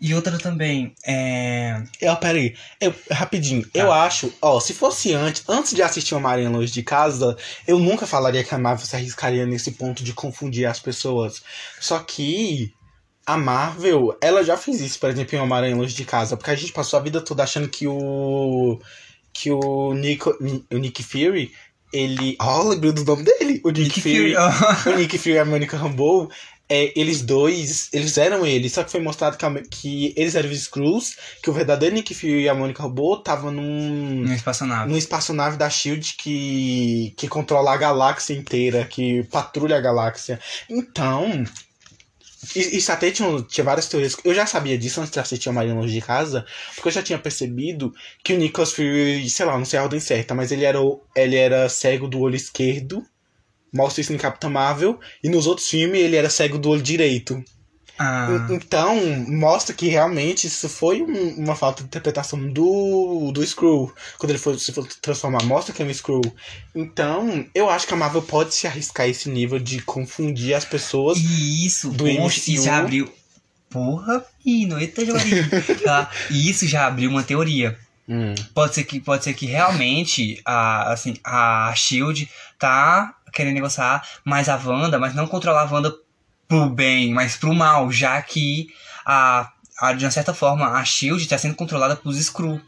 [0.00, 1.82] E outra também, é.
[2.00, 6.48] Eu, peraí, eu, rapidinho, eu acho, ó, se fosse antes, antes de assistir o Marinha
[6.48, 10.66] Longe de Casa, eu nunca falaria que a Marvel se arriscaria nesse ponto de confundir
[10.66, 11.42] as pessoas.
[11.78, 12.72] Só que
[13.26, 16.56] a Marvel, ela já fez isso, por exemplo, em Homem-Aranha Longe de Casa, porque a
[16.56, 18.80] gente passou a vida toda achando que o.
[19.32, 21.52] que o Nick, o Nick Fury,
[21.92, 22.36] ele.
[22.40, 23.60] Ó, lembrei do nome dele!
[23.64, 24.34] O Nick, Nick Fury.
[24.34, 24.94] Fury.
[24.94, 26.30] o Nick Fury e a Monica Rambeau,
[26.70, 30.48] é, eles dois, eles eram eles, só que foi mostrado que, a- que eles eram
[30.50, 34.96] os Skrulls, que o verdadeiro Nick Fury e a Monica Rambeau estavam num, No espaçonave.
[34.96, 40.38] espaçonave da SHIELD que, que controla a galáxia inteira, que patrulha a galáxia.
[40.68, 41.44] Então,
[42.54, 44.16] isso até tinha, tinha várias teorias.
[44.24, 47.02] Eu já sabia disso antes de assistir a Maria Longe de Casa, porque eu já
[47.02, 47.92] tinha percebido
[48.24, 50.78] que o Nicholas Fury, sei lá, não sei a ordem certa, mas ele era,
[51.14, 53.04] ele era cego do olho esquerdo,
[53.72, 57.42] mostra isso em Capitã Marvel, e nos outros filmes ele era cego do olho direito.
[58.02, 58.96] Ah, En- Então,
[59.28, 63.92] mostra que realmente isso foi um- uma falta de interpretação do, do Skrull.
[64.16, 66.22] Quando ele for, se for transformar, mostra que é um Skrull.
[66.74, 70.64] Então, eu acho que a Marvel pode se arriscar a esse nível de confundir as
[70.64, 71.18] pessoas.
[71.18, 72.52] e isso, do poxa, MCU.
[72.54, 73.12] isso já abriu.
[73.68, 75.02] Porra, menino, eita,
[75.84, 76.10] tá?
[76.30, 77.78] E isso já abriu uma teoria.
[78.08, 78.34] Hum.
[78.54, 82.28] Pode ser que, pode ser que realmente a, assim, a Shield
[82.58, 85.94] tá querendo negociar mais a Wanda, mas não controlar a Wanda
[86.48, 88.68] pro bem, mas pro mal, já que
[89.06, 92.60] a, a de uma certa forma a Shield tá sendo controlada pelos Skrull.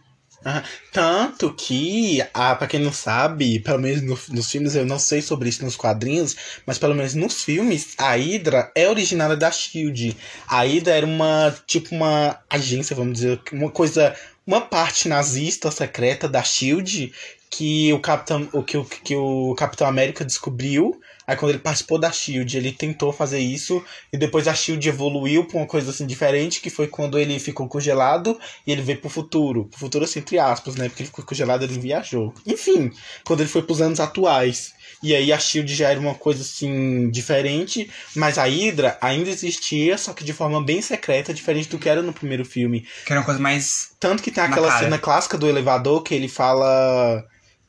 [0.92, 5.22] Tanto que, ah, pra quem não sabe, pelo menos no- nos filmes, eu não sei
[5.22, 6.34] sobre isso nos quadrinhos,
[6.66, 10.16] mas pelo menos nos filmes, a Hydra é originária da SHIELD.
[10.48, 16.28] A Hydra era uma, tipo uma agência, vamos dizer, uma coisa, uma parte nazista secreta
[16.28, 17.12] da SHIELD
[17.52, 20.98] que o Capitão, o que, o que o Capitão América descobriu.
[21.26, 25.44] Aí quando ele participou da SHIELD, ele tentou fazer isso e depois a SHIELD evoluiu
[25.44, 29.10] pra uma coisa assim diferente, que foi quando ele ficou congelado e ele veio pro
[29.10, 29.66] futuro.
[29.66, 30.88] Pro futuro, assim, entre aspas, né?
[30.88, 32.32] Porque ele ficou congelado, ele viajou.
[32.46, 32.90] Enfim,
[33.22, 34.72] quando ele foi pros anos atuais.
[35.02, 39.98] E aí a Shield já era uma coisa assim diferente, mas a Hydra ainda existia,
[39.98, 42.86] só que de forma bem secreta, diferente do que era no primeiro filme.
[43.04, 43.90] Que era uma coisa mais.
[44.00, 47.24] Tanto que tem aquela cena clássica do elevador que ele fala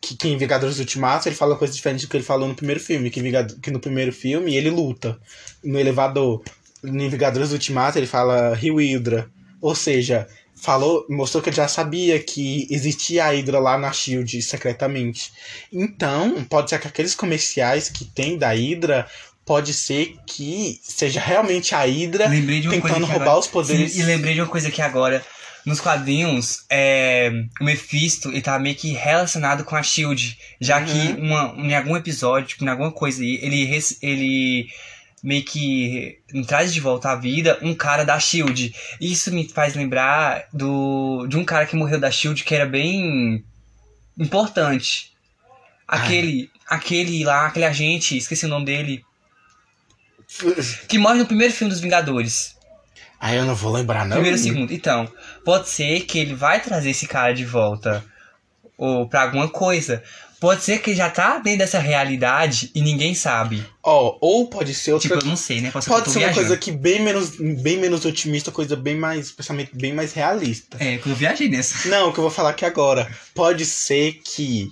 [0.05, 2.81] que, que em Vingadores Ultimato ele fala coisa diferente do que ele falou no primeiro
[2.81, 5.17] filme, que, em Vingad- que no primeiro filme ele luta
[5.63, 6.43] no elevador.
[6.83, 9.29] Em Vingadores Ultimato ele fala Rio Hydra.
[9.61, 14.41] Ou seja, falou, mostrou que ele já sabia que existia a Hydra lá na Shield
[14.41, 15.31] secretamente.
[15.71, 19.07] Então, pode ser que aqueles comerciais que tem da Hydra
[19.45, 22.27] pode ser que seja realmente a Hydra
[22.69, 23.95] tentando roubar agora- os poderes.
[23.97, 25.25] E lembrei de uma coisa que agora,
[25.65, 30.37] nos quadrinhos, é, o Mephisto ele tá meio que relacionado com a Shield.
[30.59, 30.85] Já Uhum.
[30.85, 34.69] que uma, em algum episódio, tipo, em alguma coisa aí, ele, ele
[35.23, 38.75] meio que traz de volta à vida um cara da Shield.
[38.99, 43.43] Isso me faz lembrar do, de um cara que morreu da Shield que era bem
[44.17, 45.13] importante.
[45.87, 49.05] Aquele, aquele lá, aquele agente, esqueci o nome dele,
[50.89, 52.57] que morre no primeiro filme dos Vingadores.
[53.23, 54.17] Aí eu não vou lembrar, não.
[54.17, 54.73] Primeiro segundo.
[54.73, 55.09] Então,
[55.45, 58.03] pode ser que ele vai trazer esse cara de volta.
[58.77, 60.03] Ou pra alguma coisa.
[60.41, 63.65] Pode ser que ele já tá dentro dessa realidade e ninguém sabe.
[63.81, 65.71] Ó, ou pode ser outra Tipo, eu não sei, né?
[65.71, 66.47] Pode ser, Pode ser uma viajando.
[66.47, 70.75] coisa que bem menos, bem menos otimista, coisa bem mais, pensamento bem mais realista.
[70.81, 71.87] É, que eu viajei nessa.
[71.87, 73.09] Não, o que eu vou falar aqui agora.
[73.33, 74.69] Pode ser que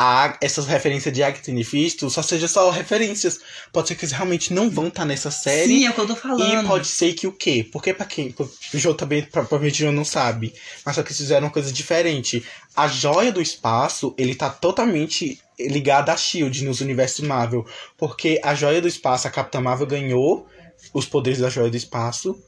[0.00, 3.40] a, essas referências de Agatha e Mephisto só sejam só referências.
[3.72, 5.66] Pode ser que eles realmente não vão estar nessa série.
[5.66, 6.64] Sim, é o que eu tô falando.
[6.64, 7.68] E pode ser que o quê?
[7.70, 8.32] Porque pra quem.
[8.38, 10.54] O João também provavelmente já não sabe.
[10.86, 12.46] Mas só que eles fizeram uma coisa diferente.
[12.76, 17.66] A joia do espaço, ele tá totalmente ligado à Shield nos universos Marvel.
[17.96, 20.46] Porque a joia do espaço, a Capitã Marvel ganhou
[20.94, 22.40] os poderes da joia do espaço.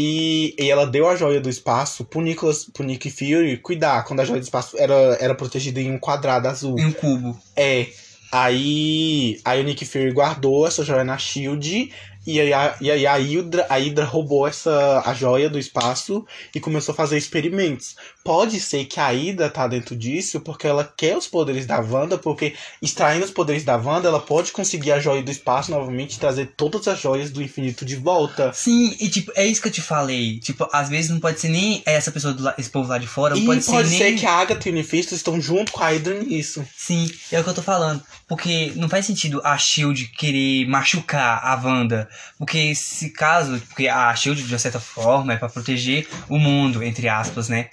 [0.00, 4.04] E, e ela deu a joia do espaço pro, Nicholas, pro Nick Fury cuidar.
[4.04, 6.78] Quando a joia do espaço era, era protegida em um quadrado azul.
[6.78, 7.36] Em um cubo.
[7.56, 7.88] É.
[8.30, 11.90] Aí, aí o Nick Fury guardou essa joia na Shield.
[12.28, 16.26] E aí, a, e aí a, Hydra, a Hydra roubou essa, a joia do espaço
[16.54, 17.96] e começou a fazer experimentos.
[18.22, 22.18] Pode ser que a Hydra tá dentro disso porque ela quer os poderes da Wanda,
[22.18, 26.18] porque extraindo os poderes da Wanda, ela pode conseguir a joia do espaço novamente e
[26.18, 28.52] trazer todas as joias do infinito de volta.
[28.52, 30.38] Sim, e tipo, é isso que eu te falei.
[30.38, 33.34] Tipo, às vezes não pode ser nem essa pessoa, do esse povo lá de fora,
[33.34, 34.16] não e pode, pode, ser ser nem...
[34.16, 36.62] que a Agatha e o Mephisto estão junto com a Hydra nisso.
[36.76, 38.02] Sim, é o que eu tô falando.
[38.26, 42.06] Porque não faz sentido a Shield querer machucar a Wanda.
[42.38, 43.60] Porque se caso.
[43.68, 47.68] Porque a Shield, de uma certa forma, é pra proteger o mundo, entre aspas, né?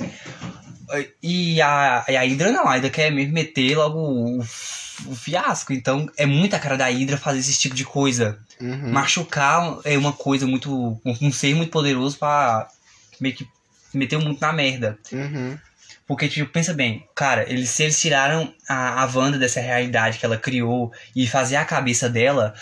[1.22, 5.74] E a, e a Hydra não, a Hydra quer mesmo meter logo o, o fiasco.
[5.74, 8.38] Então é muita cara da Hydra fazer esse tipo de coisa.
[8.62, 8.92] Uhum.
[8.92, 11.00] Machucar é uma coisa muito.
[11.06, 12.68] um ser muito poderoso pra
[13.20, 13.48] meio que
[13.94, 14.98] meter o mundo na merda.
[15.12, 15.58] Uhum.
[16.08, 20.26] Porque, tipo, pensa bem, cara, eles, se eles tiraram a, a Wanda dessa realidade que
[20.26, 22.54] ela criou e fazer a cabeça dela,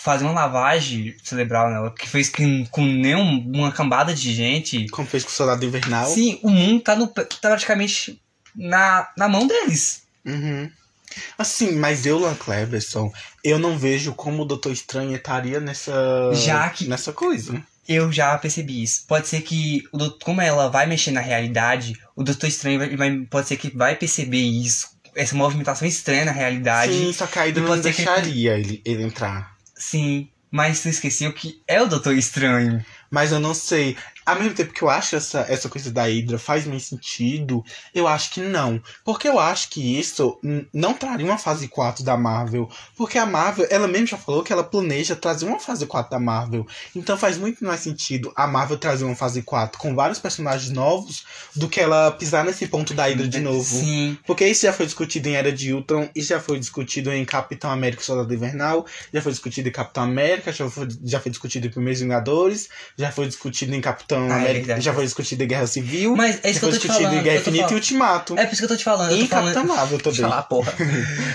[0.00, 4.88] fazer uma lavagem cerebral nela, que fez com, com nenhum, uma cambada de gente.
[4.88, 6.06] Como fez com o Soldado Invernal.
[6.06, 8.20] Sim, o mundo tá, no, tá praticamente
[8.56, 10.02] na, na mão deles.
[10.24, 10.70] Uhum.
[11.36, 13.12] Assim, mas eu, Lan Cleverson,
[13.44, 15.92] eu não vejo como o Doutor Estranho estaria nessa.
[16.32, 17.62] Já que- nessa coisa.
[17.86, 19.04] Eu já percebi isso.
[19.08, 22.96] Pode ser que, o doutor, como ela vai mexer na realidade, o Doutor Estranho vai,
[22.96, 26.92] vai- pode ser que vai perceber isso, essa movimentação estranha na realidade.
[26.92, 29.51] Sim, só que a Hydra E não que- deixaria ele, ele entrar.
[29.82, 32.84] Sim, mas tu esqueceu que é o Doutor Estranho.
[33.10, 33.96] Mas eu não sei.
[34.24, 38.06] Ao mesmo tempo que eu acho essa, essa coisa da Hydra faz mais sentido, eu
[38.06, 38.80] acho que não.
[39.04, 40.38] Porque eu acho que isso
[40.72, 42.68] não traria uma fase 4 da Marvel.
[42.96, 46.18] Porque a Marvel, ela mesmo já falou que ela planeja trazer uma fase 4 da
[46.18, 46.66] Marvel.
[46.94, 51.24] Então faz muito mais sentido a Marvel trazer uma fase 4 com vários personagens novos
[51.54, 53.64] do que ela pisar nesse ponto da Hydra de novo.
[53.64, 54.16] Sim.
[54.26, 57.70] Porque isso já foi discutido em Era de Ultron, isso já foi discutido em Capitão
[57.70, 61.66] América e Soldado Invernal, já foi discutido em Capitão América, já foi, já foi discutido
[61.66, 64.84] em Primeiros Vingadores, já foi discutido em Capitão Ah, é América, verdade.
[64.84, 67.04] já foi discutido em Guerra Civil, Mas é isso que eu foi tô te discutido
[67.04, 67.18] falando.
[67.18, 67.74] em Guerra Infinita e.
[67.74, 68.38] Ultimato.
[68.38, 69.12] É por isso que eu tô te falando.
[69.12, 69.54] Eu e falando...
[69.54, 70.20] Capitão Marvel também.
[70.22, 70.72] falar, porra.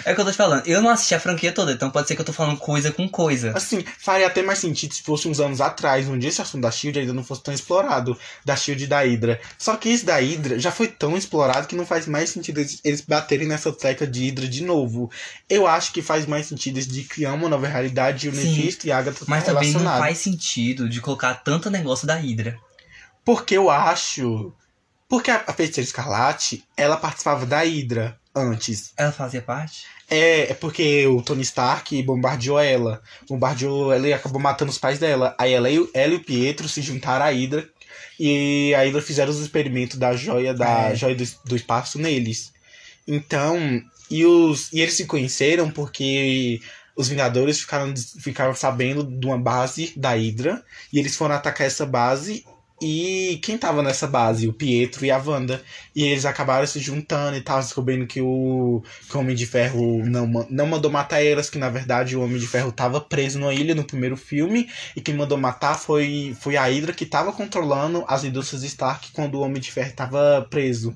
[0.06, 0.68] É o que eu tô te falando.
[0.68, 3.08] Eu não assisti a franquia toda, então pode ser que eu tô falando coisa com
[3.08, 3.52] coisa.
[3.56, 7.00] Assim, faria até mais sentido se fosse uns anos atrás, onde esse assunto da Shield
[7.00, 9.40] ainda não fosse tão explorado, da Shield e da Hydra.
[9.58, 13.02] Só que esse da Hydra já foi tão explorado que não faz mais sentido eles,
[13.02, 15.10] baterem nessa tecla de Hydra de novo.
[15.50, 18.56] Eu acho que faz mais sentido eles de criar uma nova realidade e o Sim.
[18.56, 22.16] Mephisto e a Agatha Mas estão também não faz sentido de colocar tanto negócio da
[22.16, 22.60] Hydra.
[23.28, 24.54] Porque eu acho.
[25.10, 28.94] Porque a, Feiticeira Escarlate, ela participava da Hydra antes.
[28.96, 29.84] Ela fazia parte?
[30.10, 33.02] É, é porque o Tony Stark bombardeou ela.
[33.28, 35.36] Bombardeou ela e acabou matando os pais dela.
[35.38, 37.70] Aí ela e, o- ela e o Pietro se juntaram à Hydra.
[38.18, 40.96] E a Hydra fizeram os experimentos da joia, da É.
[40.96, 42.54] joia do, do espaço neles.
[43.06, 43.58] Então,
[44.10, 46.62] e, os, e eles se conheceram porque
[46.96, 50.64] os Vingadores ficaram, ficaram sabendo de uma base da Hydra.
[50.94, 52.46] E eles foram atacar essa base.
[52.80, 54.48] E quem tava nessa base?
[54.48, 55.64] O Pietro e a Wanda.
[55.96, 60.06] E eles acabaram se juntando e tal, descobrindo que o, que o Homem de Ferro
[60.06, 63.54] não, não mandou matar elas, que na verdade o Homem de Ferro tava preso numa
[63.54, 64.70] ilha no primeiro filme.
[64.96, 69.36] E quem mandou matar foi, foi a Hydra que tava controlando as indústrias Stark quando
[69.36, 70.94] o Homem de Ferro tava preso.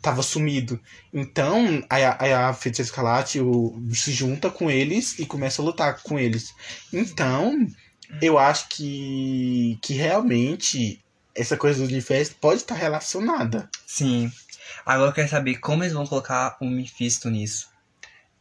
[0.00, 0.78] Tava sumido.
[1.12, 6.00] Então, a, aí a Feiticeira Escarlate o, se junta com eles e começa a lutar
[6.04, 6.54] com eles.
[6.92, 7.66] Então,
[8.22, 11.00] eu acho que, que realmente
[11.36, 13.68] essa coisa do universo pode estar relacionada.
[13.86, 14.30] Sim.
[14.84, 17.68] Agora eu quero saber como eles vão colocar o Mephisto nisso.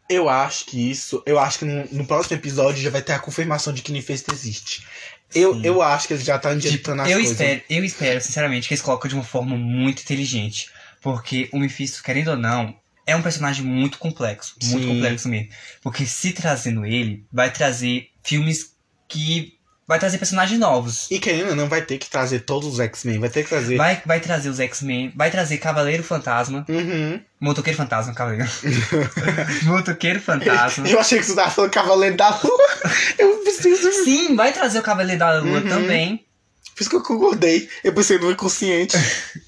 [0.09, 1.21] Eu acho que isso.
[1.25, 4.33] Eu acho que no, no próximo episódio já vai ter a confirmação de que Mephisto
[4.33, 4.85] existe.
[5.33, 5.61] Eu, Sim.
[5.65, 7.31] eu acho que eles já estão Tipo, adiantando as eu coisas.
[7.31, 10.69] espero, eu espero, sinceramente, que eles colocam de uma forma muito inteligente.
[11.01, 12.75] Porque o Mephisto, querendo ou não,
[13.07, 14.55] é um personagem muito complexo.
[14.63, 14.93] Muito Sim.
[14.93, 15.49] complexo mesmo.
[15.81, 18.75] Porque se trazendo ele, vai trazer filmes
[19.07, 19.53] que.
[19.87, 21.05] Vai trazer personagens novos.
[21.11, 23.19] E querendo ou não, vai ter que trazer todos os X-Men.
[23.19, 23.77] Vai ter que trazer.
[23.77, 27.19] Vai, vai trazer os X-Men, vai trazer Cavaleiro Fantasma, Uhum.
[27.39, 28.49] Motoqueiro Fantasma, Cavaleiro.
[29.63, 30.87] Motoqueiro Fantasma.
[30.87, 32.65] Eu achei que você tava falando Cavaleiro da Lua.
[33.19, 33.91] Eu preciso.
[34.03, 35.67] Sim, vai trazer o Cavaleiro da Lua Uhum.
[35.69, 36.25] também.
[36.75, 37.69] Por isso que eu concordei.
[37.83, 38.97] Eu pensei no inconsciente.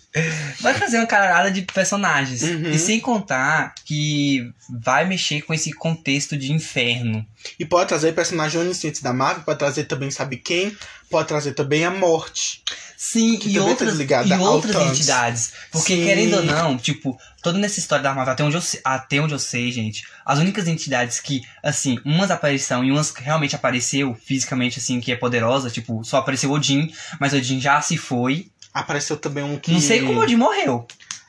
[0.61, 2.41] Vai trazer uma caralhada de personagens.
[2.41, 2.71] Uhum.
[2.71, 7.25] E sem contar que vai mexer com esse contexto de inferno.
[7.59, 10.75] E pode trazer personagens oniscientes da Marvel, pode trazer também, sabe quem?
[11.09, 12.63] Pode trazer também a morte.
[12.99, 15.53] Sim, e tá outras, ligada e outras entidades.
[15.71, 16.03] Porque, Sim.
[16.03, 19.39] querendo ou não, tipo, toda nessa história da Marvel, até onde, eu, até onde eu
[19.39, 24.99] sei, gente, as únicas entidades que, assim, umas apareceram e umas realmente apareceu fisicamente, assim,
[24.99, 28.49] que é poderosa, tipo, só apareceu Odin, mas Odin já se foi.
[28.79, 29.71] Apareceu também um que.
[29.71, 30.85] Não sei como Odin morreu.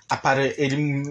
[0.09, 0.55] Apare...
[0.57, 1.03] Ele.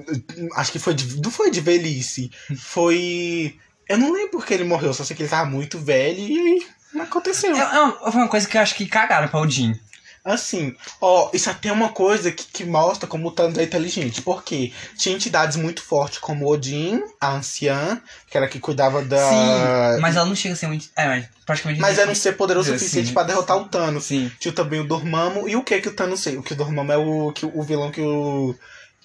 [0.56, 1.22] Acho que foi de...
[1.22, 2.32] Não foi de velhice.
[2.58, 3.56] Foi.
[3.88, 7.04] Eu não lembro porque ele morreu, só sei que ele tava muito velho e não
[7.04, 7.56] aconteceu.
[7.56, 9.80] É, é uma, foi uma coisa que eu acho que cagaram pra Odin.
[10.28, 14.22] Assim, ó, isso até é uma coisa que, que mostra como o Thanos é inteligente.
[14.22, 19.30] Porque tinha entidades muito fortes como Odin, a anciã, que era a que cuidava da.
[19.30, 20.90] Sim, mas ela não chega a ser muito.
[20.98, 21.80] É, mas praticamente.
[21.80, 24.04] Mas era um ser poderoso o suficiente pra derrotar o Thanos.
[24.04, 24.30] Sim.
[24.38, 25.48] Tinha também o Dormammu.
[25.48, 26.36] E o que que o Thanos sei?
[26.38, 28.54] O que o Dormammu é o, que, o vilão que o,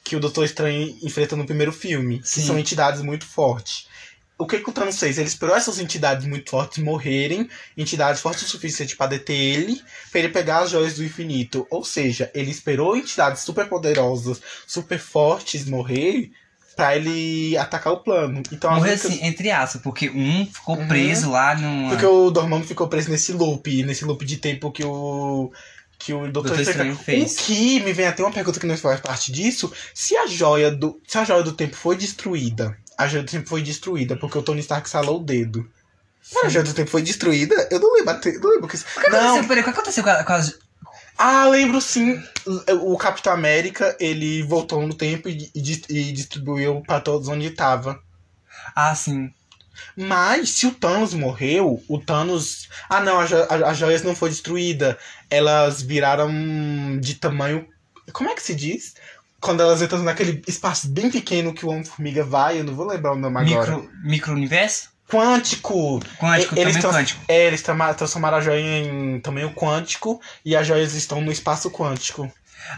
[0.02, 2.18] que o Doutor Estranho enfrenta no primeiro filme.
[2.18, 2.46] Que Sim.
[2.46, 3.86] são entidades muito fortes.
[4.42, 5.18] O que que o Thanos fez?
[5.18, 10.20] Ele esperou essas entidades muito fortes morrerem, entidades fortes o suficiente pra deter ele, pra
[10.20, 11.66] ele pegar as joias do infinito.
[11.70, 16.30] Ou seja, ele esperou entidades super poderosas, super fortes morrer
[16.74, 18.42] pra ele atacar o plano.
[18.50, 20.88] Então, únicas- assim, entre aspas, porque um ficou Uhum.
[20.88, 21.90] preso lá numa.
[21.90, 25.52] porque o Dormammu ficou preso nesse loop, nesse loop de tempo que o
[25.98, 27.34] que o Doutor, Doutor Estranho Estranho fez.
[27.38, 30.68] O que me vem até uma pergunta que não faz parte disso, se a joia
[30.68, 34.38] do se a joia do tempo foi destruída, a joia do tempo foi destruída porque
[34.38, 35.68] o Tony Stark salou o dedo.
[36.34, 37.68] Mas a joia do tempo foi destruída?
[37.70, 38.76] Eu não lembro, não lembro que.
[38.76, 39.18] O que Não.
[39.18, 40.58] aconteceu, peraí, o que aconteceu com, a- com as.
[41.18, 42.22] Ah, lembro sim.
[42.82, 48.00] O Capitão América, ele voltou no tempo e, e e distribuiu pra todos onde tava.
[48.74, 49.30] Ah, sim.
[49.96, 52.68] Mas se o Thanos morreu, o Thanos.
[52.88, 54.98] Ah, não, a jo- a- as joias não foi destruída.
[55.28, 56.30] Elas viraram
[57.00, 57.66] de tamanho.
[58.12, 58.94] Como é que se diz?
[59.42, 63.12] Quando elas entram naquele espaço bem pequeno que o Homem-Formiga vai, eu não vou lembrar
[63.12, 63.72] o nome agora.
[63.72, 64.90] Micro, micro-universo?
[65.10, 66.00] Quântico!
[66.18, 67.20] Quântico, eles também quântico.
[67.26, 72.30] É, eles transformaram a joia em tamanho quântico e as joias estão no espaço quântico.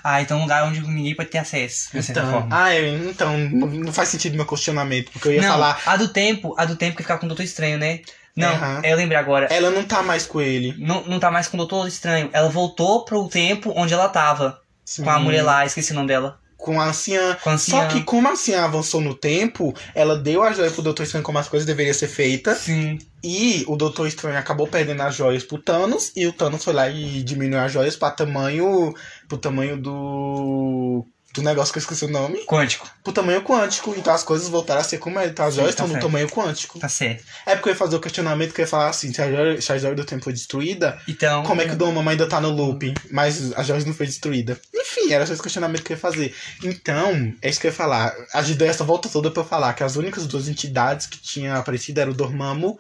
[0.03, 4.09] Ah, então um lugar onde ninguém pode ter acesso, Então, ah, é, então não faz
[4.09, 7.03] sentido meu questionamento, porque eu ia não, falar, a do tempo, a do tempo que
[7.03, 8.01] fica com o Doutor Estranho, né?
[8.35, 8.81] Não, Aham.
[8.83, 9.47] eu lembrei agora.
[9.51, 10.75] ela não tá mais com ele.
[10.79, 12.31] Não, não tá mais com o Doutor Estranho.
[12.33, 14.61] Ela voltou pro tempo onde ela tava.
[15.03, 15.23] Com a Sim.
[15.23, 16.41] mulher lá, esqueci o nome dela.
[16.65, 17.37] Com a anciã.
[17.43, 17.89] Com a Só anciã.
[17.89, 21.39] que como a anciã avançou no tempo, ela deu a joia pro Doutor Estranho como
[21.39, 22.59] as coisas deveriam ser feitas.
[22.59, 22.99] Sim.
[23.23, 26.11] E o Doutor Estranho acabou perdendo as joias pro Thanos.
[26.17, 28.95] E o Thanos foi lá e diminuiu as joias pra tamanho.
[29.29, 31.07] pro tamanho do.
[31.35, 32.45] Do negócio que eu esqueci o nome.
[32.47, 32.89] Quântico.
[33.03, 33.93] Pro tamanho quântico.
[33.99, 35.27] Então as coisas voltaram a ser como é.
[35.27, 36.05] Então as Sim, joias tá estão no certo.
[36.07, 36.79] tamanho quântico.
[36.79, 37.25] Tá certo.
[37.45, 39.61] É porque eu ia fazer o questionamento que eu ia falar assim: se a joia,
[39.61, 41.43] se a joia do tempo foi destruída, Então.
[41.43, 42.95] como é que o Dormammu ainda tá no loop?
[43.11, 44.59] Mas a joia não foi destruída.
[44.73, 46.35] Enfim, era só esse questionamento que eu ia fazer.
[46.63, 48.15] Então, é isso que eu ia falar.
[48.33, 51.57] A dei essa volta toda pra eu falar que as únicas duas entidades que tinham
[51.57, 52.79] aparecido eram o Dormammu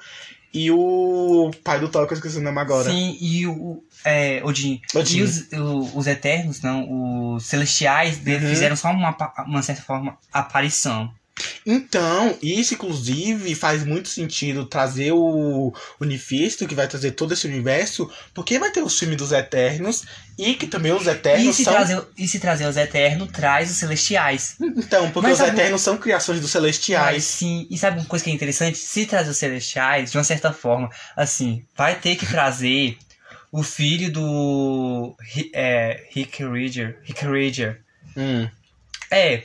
[0.54, 2.88] e o pai do Thor, que eu esqueci o nome agora.
[2.88, 3.82] Sim, e o.
[4.04, 4.80] É, Odin.
[4.94, 5.18] Odin.
[5.18, 8.48] E os, o- os Eternos, não, os Celestiais, eles Uhum.
[8.50, 11.10] fizeram só uma, uma certa forma aparição.
[11.66, 18.10] Então, isso inclusive faz muito sentido trazer o Unifisto, que vai trazer todo esse universo,
[18.34, 20.04] porque vai ter o filme dos Eternos,
[20.36, 21.72] e que também os E Eternos se, são.
[21.72, 24.56] trazer, e se trazer os Eternos, traz os Celestiais.
[24.60, 27.24] Então, porque Mas os Eternos são criações dos Mas Celestiais.
[27.24, 28.76] sim, e sabe uma coisa que é interessante?
[28.78, 32.98] Se trazer os Celestiais, de uma certa forma, assim, vai ter que trazer
[33.50, 35.16] o filho do
[35.52, 36.98] é, Rick Rager.
[37.04, 37.80] Rick Rager.
[38.16, 38.48] Hum,
[39.10, 39.44] É,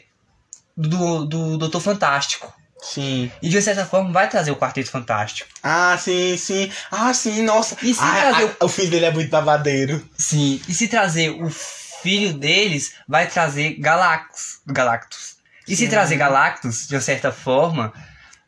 [0.88, 2.54] do, do Doutor Fantástico.
[2.82, 3.30] sim.
[3.42, 5.50] E de certa forma vai trazer o Quarteto Fantástico.
[5.62, 6.72] Ah, sim, sim.
[6.92, 7.76] Ah, sim, nossa.
[7.82, 10.08] E se Ah, trazer ah, o filho dele é muito babadeiro.
[10.18, 10.62] Sim.
[10.68, 14.60] E se trazer o filho deles, vai trazer Galactus.
[14.66, 15.36] Galactus.
[15.68, 15.90] E se Sim.
[15.90, 17.94] trazer Galactus, de certa forma.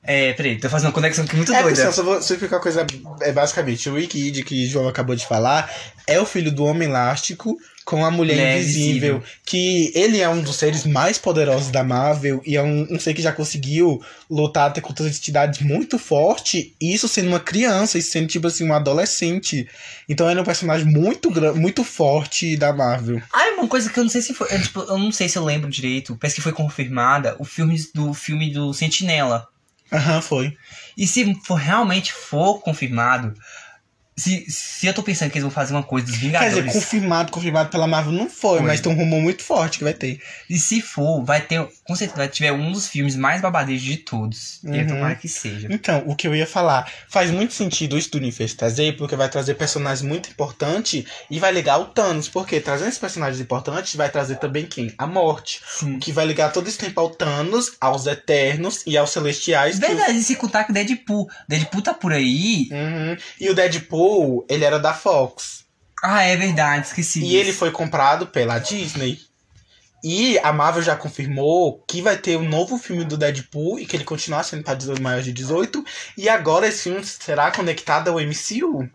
[0.04, 1.76] É, peraí, tô fazendo uma conexão aqui muito É, doida.
[1.76, 2.86] pessoal, só vou explicar uma coisa.
[3.22, 5.72] É basicamente, o Rick Id, que o João acabou de falar,
[6.08, 9.18] é o filho do Homem Elástico com a Mulher Mulher Invisível.
[9.18, 9.24] Invisível.
[9.46, 13.14] Que ele é um dos seres mais poderosos da Marvel e é um, um ser
[13.14, 16.76] que já conseguiu lutar até contra entidades muito forte.
[16.82, 19.68] Isso sendo uma criança, isso sendo tipo assim, um adolescente.
[20.10, 23.22] Então ele é um personagem muito, muito forte da Marvel.
[23.32, 24.48] Ah, é uma coisa que eu não sei se foi.
[24.52, 26.18] Eu, tipo, eu não sei se eu lembro direito.
[26.20, 29.48] Parece que foi confirmada o filme do filme do Sentinela.
[29.92, 30.58] Aham, foi.
[30.98, 33.34] E se for, realmente for confirmado,
[34.16, 36.56] se, se eu tô pensando que eles vão fazer uma coisa dos Quer Vingadores.
[36.56, 38.68] dizer, confirmado, confirmado pela Marvel não foi, Foi.
[38.68, 40.22] mas tem um rumor muito forte que vai ter.
[40.50, 41.66] E se for, vai ter.
[41.84, 44.60] Com certeza vai tiver um dos filmes mais babadeiros de todos.
[44.64, 44.88] E eu Uhum.
[44.88, 45.68] tomara que seja.
[45.72, 49.30] Então, o que eu ia falar, faz muito sentido isso do universo trazer, porque vai
[49.30, 54.10] trazer personagens muito importantes e vai ligar o Thanos, porque trazendo esses personagens importantes vai
[54.10, 54.94] trazer também quem?
[54.98, 55.62] A morte.
[55.80, 55.98] Sim.
[56.00, 59.80] Que vai ligar todo esse tempo ao Thanos, aos Eternos e aos Celestiais.
[59.80, 61.30] que Verdade, e se contar que o Deadpool.
[61.48, 62.68] Deadpool tá por aí.
[62.72, 63.18] Uhum.
[63.40, 64.01] E o Deadpool,
[64.50, 65.66] ele era da Fox.
[66.02, 67.20] Ah, é verdade, esqueci.
[67.20, 67.36] E disso.
[67.36, 69.20] ele foi comprado pela Disney.
[70.04, 73.96] E a Marvel já confirmou que vai ter um novo filme do Deadpool e que
[73.96, 75.86] ele continuar sendo para maiores de 18.
[76.18, 78.90] E agora esse filme será conectado ao MCU.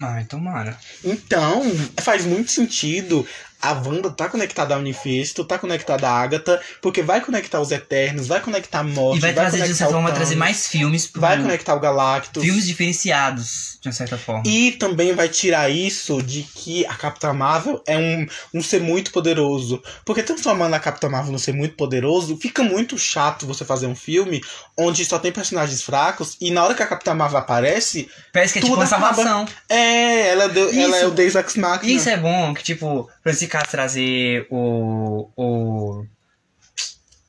[0.00, 0.78] Ai, tomara.
[1.02, 1.62] Então,
[2.00, 3.26] faz muito sentido.
[3.66, 8.26] A Wanda tá conectada ao Universo, tá conectada à Agatha, porque vai conectar os Eternos,
[8.26, 10.66] vai conectar a Morte, E vai trazer, de conectar certa o forma, vai trazer mais
[10.68, 11.06] filmes.
[11.06, 11.20] Pro...
[11.20, 12.42] Vai conectar o Galactus.
[12.42, 14.42] Filmes diferenciados, de uma certa forma.
[14.46, 19.10] E também vai tirar isso de que a Capitã Marvel é um, um ser muito
[19.10, 19.82] poderoso.
[20.04, 23.94] Porque transformando a Capitã Marvel num ser muito poderoso, fica muito chato você fazer um
[23.94, 24.42] filme
[24.76, 28.58] onde só tem personagens fracos e na hora que a Capitã Marvel aparece, Parece que
[28.58, 29.46] é tipo uma salvação.
[29.68, 31.92] é, ela, deu, ela é o Deus Ex Machina.
[31.92, 33.32] Isso é bom, que tipo, pra
[33.62, 35.30] trazer o.
[35.36, 36.04] o.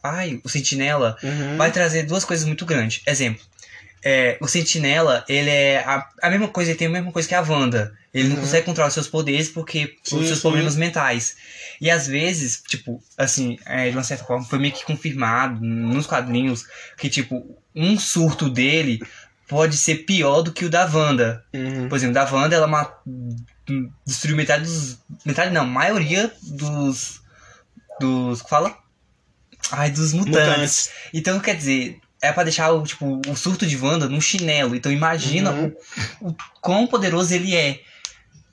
[0.04, 1.58] Ai, o Sentinela Uhum.
[1.58, 3.02] vai trazer duas coisas muito grandes.
[3.06, 3.44] Exemplo.
[4.04, 7.36] É, o Sentinela, ele é a, a mesma coisa, ele tem a mesma coisa que
[7.36, 7.94] a Wanda.
[8.14, 8.42] Ele não Uhum.
[8.44, 10.42] consegue controlar os seus poderes porque Sim, os seus sim.
[10.42, 11.36] problemas mentais.
[11.82, 16.08] E às vezes, tipo, assim, é, de uma certa forma, foi meio que confirmado nos
[16.08, 16.64] quadrinhos
[16.98, 19.00] que, tipo, um surto dele
[19.48, 21.44] pode ser pior do que o da Wanda.
[21.54, 21.90] Uhum.
[21.90, 22.68] Por exemplo, da Wanda, ela
[24.06, 24.98] destruiu metade dos.
[25.26, 27.22] Metade não, maioria dos.
[28.00, 28.42] Dos.
[28.42, 28.78] que Fala?
[29.72, 30.38] Ai, dos mutantes.
[30.40, 30.90] Mutantes.
[31.14, 34.76] Então, quer dizer, é pra deixar o, tipo, o surto de Wanda num chinelo.
[34.76, 35.74] Então imagina Uhum.
[36.22, 37.82] o, o quão poderoso ele é.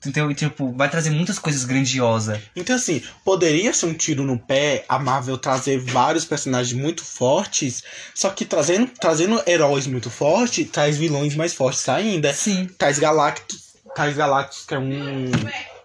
[0.07, 2.39] Então, tipo, vai trazer muitas coisas grandiosas.
[2.55, 7.83] Então, assim, poderia ser um tiro no pé a Marvel trazer vários personagens muito fortes,
[8.13, 12.31] só que trazendo, trazendo heróis muito fortes, traz vilões mais fortes ainda.
[12.33, 12.69] Sim.
[12.77, 13.64] Traz Galactus,
[14.13, 15.31] Galactus, que é um,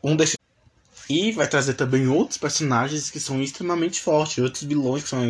[0.03, 0.37] um desses.
[1.09, 5.21] E vai trazer também outros personagens que são extremamente fortes, outros vilões que são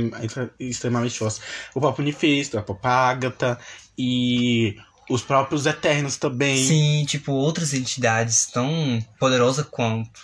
[0.58, 1.40] extremamente fortes.
[1.74, 3.58] O próprio Unifisto, a Agatha
[3.96, 4.76] e
[5.08, 6.56] os próprios Eternos também.
[6.66, 10.20] Sim, tipo, outras entidades tão poderosas quanto.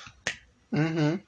[0.71, 1.19] Uhum.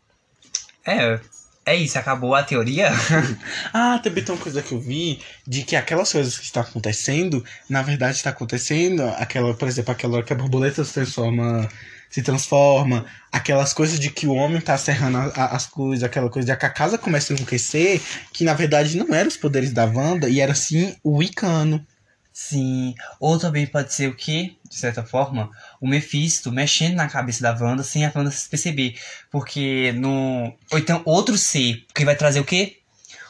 [0.86, 1.20] É,
[1.68, 2.90] é isso, acabou a teoria.
[3.72, 7.44] Ah, também tem uma coisa que eu vi de que aquelas coisas que estão acontecendo,
[7.68, 11.68] na verdade está acontecendo, aquela, por exemplo, aquela hora que a borboleta se transforma,
[12.10, 16.30] se transforma, aquelas coisas de que o homem tá serrando a- a- as coisas, aquela
[16.30, 18.00] coisa de que a casa começa a enlouquecer,
[18.32, 21.84] que na verdade não eram os poderes da Wanda, e era sim o Wicano.
[22.32, 22.94] Sim.
[23.18, 24.54] Ou também pode ser o quê?
[24.68, 25.50] De certa forma,
[25.80, 28.98] o Mephisto mexendo na cabeça da Wanda sem a Wanda se perceber.
[29.30, 30.54] Porque no.
[30.70, 32.78] Ou então outro ser, que vai trazer o quê?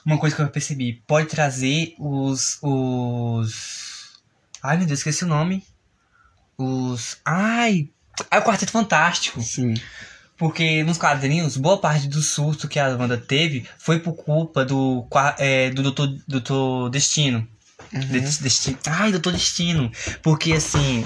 [0.05, 1.03] Uma coisa que eu percebi.
[1.07, 2.59] Pode trazer os.
[2.62, 4.20] Os.
[4.62, 5.64] Ai meu Deus, esqueci o nome.
[6.57, 7.18] Os.
[7.24, 7.89] Ai!
[8.30, 9.41] É o Quarteto Fantástico.
[9.41, 9.74] Sim.
[10.36, 15.07] Porque nos quadrinhos, boa parte do surto que a Wanda teve foi por culpa do,
[15.36, 17.47] é, do Doutor, Doutor Destino.
[17.93, 18.01] Uhum.
[18.01, 18.78] De- Destino.
[18.86, 19.91] Ai, Doutor Destino.
[20.22, 21.05] Porque assim.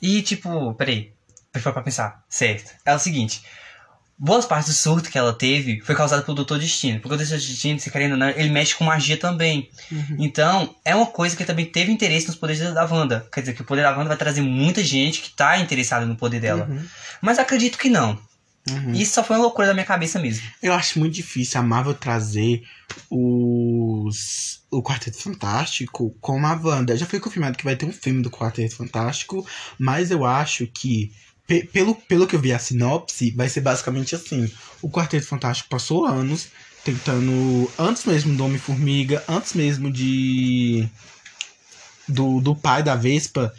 [0.00, 1.12] E tipo, peraí.
[1.52, 2.24] Deixa pra pensar.
[2.28, 2.72] Certo.
[2.84, 3.42] É o seguinte.
[4.18, 7.00] Boas partes do surto que ela teve foi causado pelo Doutor Destino.
[7.00, 9.70] Porque o Doutor Destino, se querendo ou não, ele mexe com magia também.
[9.92, 10.16] Uhum.
[10.18, 13.26] Então, é uma coisa que também teve interesse nos poderes da Wanda.
[13.32, 16.16] Quer dizer, que o poder da Wanda vai trazer muita gente que tá interessada no
[16.16, 16.66] poder dela.
[16.68, 16.82] Uhum.
[17.20, 18.18] Mas acredito que não.
[18.68, 18.92] Uhum.
[18.92, 20.46] Isso só foi uma loucura da minha cabeça mesmo.
[20.62, 22.62] Eu acho muito difícil a Marvel trazer
[23.10, 26.96] os o Quarteto Fantástico com a Wanda.
[26.96, 29.46] Já foi confirmado que vai ter um filme do Quarteto Fantástico,
[29.78, 31.12] mas eu acho que
[31.46, 34.50] pe- pelo, pelo que eu vi a sinopse, vai ser basicamente assim.
[34.82, 36.48] O Quarteto Fantástico passou anos
[36.84, 40.88] tentando, antes mesmo do Homem-Formiga, antes mesmo de
[42.08, 43.52] do, do pai da Vespa,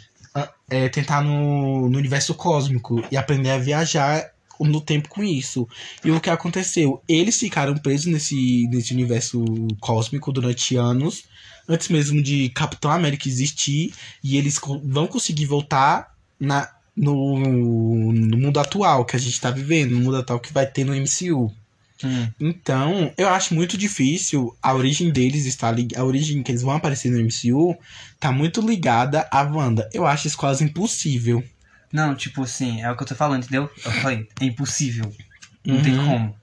[0.70, 4.30] é, tentar no, no universo cósmico e aprender a viajar
[4.60, 5.68] no tempo com isso.
[6.04, 7.02] E o que aconteceu?
[7.08, 9.44] Eles ficaram presos nesse, nesse universo
[9.80, 11.24] cósmico durante anos,
[11.68, 13.92] antes mesmo de Capitão América existir,
[14.22, 17.38] e eles vão conseguir voltar na, no,
[18.12, 20.94] no mundo atual que a gente tá vivendo, no mundo atual que vai ter no
[20.94, 21.52] MCU.
[22.38, 27.10] Então, eu acho muito difícil a origem deles estar a origem que eles vão aparecer
[27.10, 27.76] no MCU
[28.20, 29.88] tá muito ligada à Wanda.
[29.92, 31.42] Eu acho isso quase impossível.
[31.92, 33.70] Não, tipo assim, é o que eu tô falando, entendeu?
[33.84, 35.10] Eu falei, é impossível.
[35.64, 36.06] Não tem Uhum.
[36.06, 36.36] como.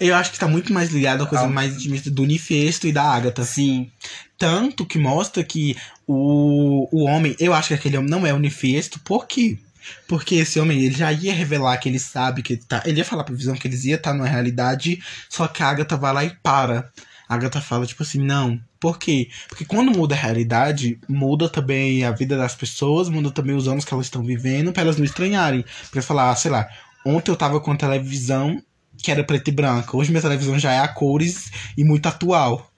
[0.00, 3.02] Eu acho que tá muito mais ligado à coisa mais intimista do Nifesto e da
[3.02, 3.44] Agatha.
[3.44, 3.90] Sim.
[4.38, 5.76] Tanto que mostra que
[6.06, 9.58] o, o homem, eu acho que aquele homem não é o Nifesto, por quê?
[10.06, 12.82] Porque esse homem, ele já ia revelar que ele sabe que ele tá.
[12.86, 15.96] Ele ia falar pra visão que eles iam estar numa realidade, só que a Agatha
[15.96, 16.90] vai lá e para.
[17.28, 18.58] A Agatha fala, tipo assim, não.
[18.80, 19.28] Por quê?
[19.48, 23.84] Porque quando muda a realidade, muda também a vida das pessoas, muda também os anos
[23.84, 25.64] que elas estão vivendo, pra elas não estranharem.
[25.90, 26.68] Pra falar, ah, sei lá,
[27.04, 28.62] ontem eu tava com a televisão
[28.98, 29.96] que era preta e branca.
[29.96, 32.70] Hoje minha televisão já é a cores e muito atual.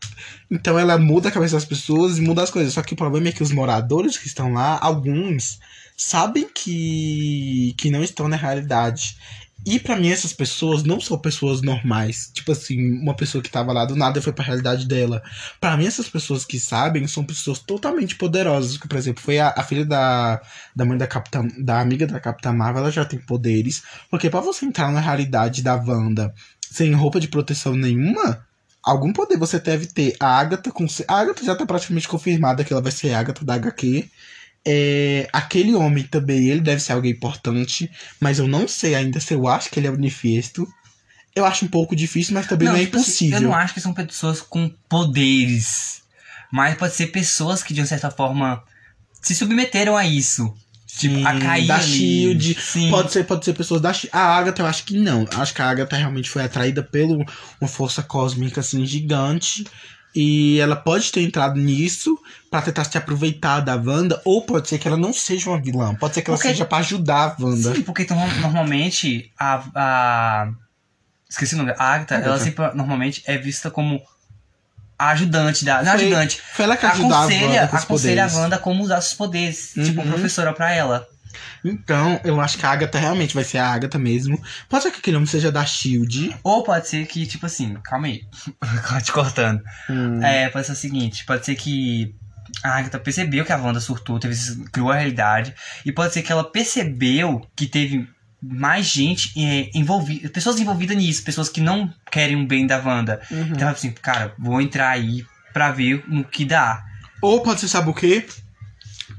[0.51, 2.75] Então ela muda a cabeça das pessoas e muda as coisas.
[2.75, 5.59] Só que o problema é que os moradores que estão lá, alguns,
[5.97, 9.17] sabem que, que não estão na realidade.
[9.67, 12.31] E pra mim essas pessoas não são pessoas normais.
[12.33, 15.23] Tipo assim, uma pessoa que tava lá do nada foi pra realidade dela.
[15.61, 18.79] Pra mim essas pessoas que sabem são pessoas totalmente poderosas.
[18.79, 20.41] Que, por exemplo, foi a, a filha da,
[20.75, 23.83] da mãe da Capitã, da amiga da Capitã Marvel, ela já tem poderes.
[24.11, 26.35] Porque pra você entrar na realidade da Wanda
[26.71, 28.47] sem roupa de proteção nenhuma,
[28.83, 30.17] algum poder você deve ter.
[30.21, 33.45] A Agatha, com, a Agatha já tá praticamente confirmada que ela vai ser a Agatha
[33.45, 34.09] da HQ.
[34.67, 37.91] É, aquele homem também, ele deve ser alguém importante,
[38.21, 40.69] mas eu não sei ainda se eu acho que ele é o Nifesto.
[41.35, 43.39] Eu acho um pouco difícil, mas também não, é tipo assim, impossível.
[43.39, 46.03] eu não acho que são pessoas com poderes.
[46.53, 48.63] Mas pode ser pessoas que, de uma certa forma,
[49.23, 50.53] se submeteram a isso.
[50.87, 51.81] Tipo, Sim, a cair da.
[51.81, 52.61] Shield.
[52.61, 52.91] Sim.
[52.91, 54.11] Pode ser, pode ser pessoas da Shield.
[54.13, 55.27] A Agatha, eu acho que não.
[55.37, 57.27] Acho que a Agatha realmente foi atraída por
[57.61, 59.65] uma força cósmica assim gigante.
[60.15, 62.19] E ela pode ter entrado nisso
[62.51, 65.95] pra tentar se aproveitar da Wanda, ou pode ser que ela não seja uma vilã.
[65.95, 67.75] Pode ser que ela Porque- seja pra ajudar a Wanda.
[67.75, 70.49] Sim, porque então, normalmente a, a.
[71.29, 71.71] Esqueci o nome.
[71.79, 72.29] A Agatha, Agatha.
[72.31, 74.03] ela sempre normalmente é vista como
[74.99, 75.83] a ajudante da.
[75.83, 76.41] Não Foi- ajudante.
[76.55, 78.35] Foi ela que ajudava a Aconselha, Wanda os aconselha a poderes.
[78.35, 79.73] Wanda como usar seus poderes.
[79.75, 80.09] Tipo, Uhum.
[80.11, 81.07] professora pra ela.
[81.65, 84.41] Então, eu acho que a Agatha realmente vai ser a Agatha mesmo.
[84.69, 86.37] Pode ser que aquele homem seja da Shield.
[86.43, 88.23] Ou pode ser que, tipo assim, calma aí.
[89.03, 89.63] Te cortando.
[89.89, 90.23] Hum.
[90.23, 92.15] É, pode ser o seguinte, pode ser que
[92.63, 94.35] a Agatha percebeu que a Wanda surtou, teve,
[94.73, 98.09] criou a realidade, e pode ser que ela percebeu que teve
[98.43, 103.21] mais gente é, envolvida, pessoas envolvidas nisso, pessoas que não querem o bem da Wanda.
[103.31, 103.43] Uhum.
[103.43, 106.83] Então ela assim, cara, vou entrar aí pra ver no que dá.
[107.21, 108.27] Ou pode ser, sabe o quê?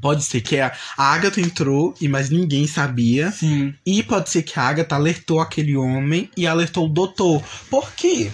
[0.02, 3.32] Pode ser que a Agatha entrou, e mas ninguém sabia.
[3.32, 3.74] Sim.
[3.86, 7.44] E pode ser que a Agatha alertou aquele homem e alertou o doutor.
[7.70, 8.32] Por quê?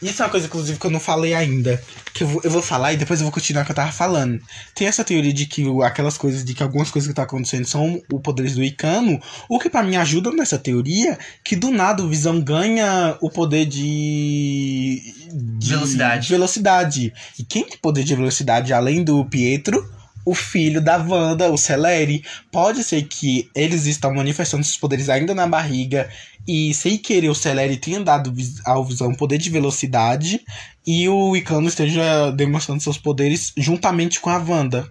[0.00, 1.82] Isso é uma coisa, inclusive, que eu não falei ainda.
[2.14, 3.90] Que eu vou, eu vou falar e depois eu vou continuar o que eu tava
[3.90, 4.40] falando.
[4.74, 8.00] Tem essa teoria de que aquelas coisas, de que algumas coisas que tá acontecendo são
[8.12, 9.20] o poderes do Icano.
[9.48, 13.66] O que pra mim ajuda nessa teoria, que do nada o Visão ganha o poder
[13.66, 15.02] de.
[15.32, 16.28] de Velocidade.
[16.28, 17.12] Velocidade.
[17.38, 19.97] E quem tem poder de velocidade além do Pietro?
[20.28, 22.22] O filho da Wanda, o Celeri.
[22.52, 26.06] Pode ser que eles estão manifestando seus poderes ainda na barriga
[26.46, 28.30] e sem querer o Celeri tenha dado
[28.66, 30.44] ao Visão poder de velocidade
[30.86, 34.90] e o Icano esteja demonstrando seus poderes juntamente com a Wanda.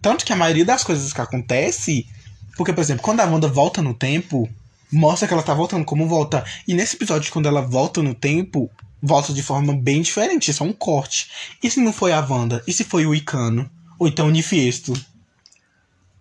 [0.00, 2.06] Tanto que a maioria das coisas que acontece,
[2.56, 4.48] porque por exemplo, quando a Wanda volta no tempo,
[4.92, 6.44] mostra que ela tá voltando como volta.
[6.68, 8.70] E nesse episódio quando ela volta no tempo,
[9.02, 11.28] volta de forma bem diferente, isso é um corte.
[11.60, 12.62] E se não foi a Wanda?
[12.68, 13.68] E se foi o Icano?
[14.00, 14.94] Ou então o Nifesto?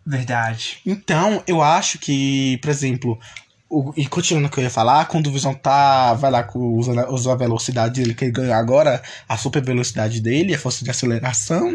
[0.06, 0.82] Verdade.
[0.86, 3.18] Então, eu acho que, por exemplo,
[3.70, 6.60] o- e continuando o que eu ia falar, quando o Visão tá, vai lá com,
[6.78, 10.90] usando, a- velocidade dele que ele ganhou agora, a super velocidade dele, a força de
[10.90, 11.74] aceleração,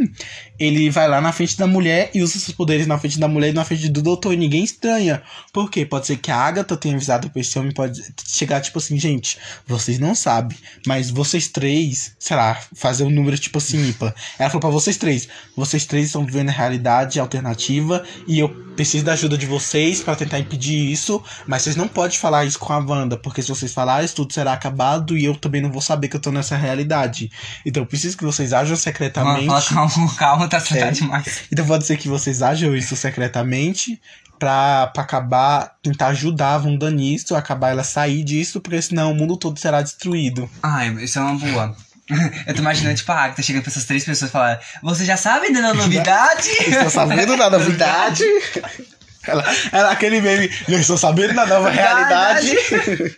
[0.59, 3.51] ele vai lá na frente da mulher e usa seus poderes na frente da mulher
[3.51, 5.22] e na frente do doutor e ninguém estranha.
[5.53, 5.86] Por quê?
[5.86, 9.38] Pode ser que a Agatha tenha avisado pra esse homem, pode chegar tipo assim, gente,
[9.66, 14.12] vocês não sabem, mas vocês três, sei lá, fazer um número tipo assim, ímpar.
[14.38, 19.05] Ela falou pra vocês três, vocês três estão vivendo a realidade alternativa e eu preciso
[19.05, 22.59] da ajuda de vocês pra tentar impedir isso, mas vocês não não pode falar isso
[22.59, 25.70] com a Wanda, porque se vocês falarem, isso tudo será acabado e eu também não
[25.70, 27.30] vou saber que eu tô nessa realidade.
[27.64, 29.47] Então eu preciso que vocês ajam secretamente.
[29.47, 30.91] Fala, calma, calma, tá, tá É.
[30.91, 31.43] demais.
[31.53, 34.01] Então pode ser que vocês ajam isso secretamente
[34.39, 39.14] pra, pra acabar, tentar ajudar a Wanda nisso, acabar ela sair disso, porque senão o
[39.14, 40.49] mundo todo será destruído.
[40.62, 41.76] Ai, isso é uma boa.
[42.47, 45.16] Eu tô imaginando, tipo, a Agatha chegando pra essas três pessoas e falar: Você já
[45.16, 46.49] sabe da novidade?
[46.66, 48.22] Estou sabendo da novidade.
[49.27, 52.51] Ela, ela aquele meme, eu estou sabendo da nova realidade.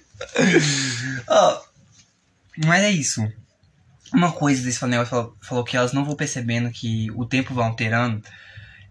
[1.28, 1.60] Ó,
[2.64, 3.26] mas é isso.
[4.12, 7.66] Uma coisa desse negócio falou, falou que elas não vão percebendo que o tempo vai
[7.66, 8.22] alterando.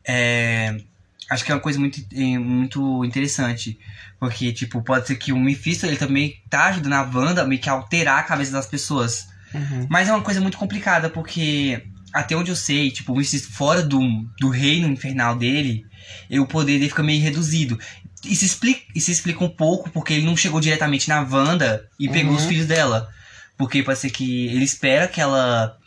[0.07, 0.77] É,
[1.29, 3.79] acho que é uma coisa muito, eh, muito interessante.
[4.19, 7.69] Porque, tipo, pode ser que o Mephisto ele também tá ajudando a Wanda meio que
[7.69, 9.27] a alterar a cabeça das pessoas.
[9.53, 9.87] Uhum.
[9.89, 11.83] Mas é uma coisa muito complicada, porque
[12.15, 13.13] até onde eu sei, tipo,
[13.51, 13.99] fora do,
[14.39, 15.85] do reino infernal dele,
[16.31, 17.77] o poder dele fica meio reduzido.
[18.23, 22.09] E se, explica, se explica um pouco porque ele não chegou diretamente na Wanda e
[22.09, 22.37] pegou Uhum.
[22.37, 23.07] os filhos dela.
[23.57, 25.77] Porque pode ser que ele espera que ela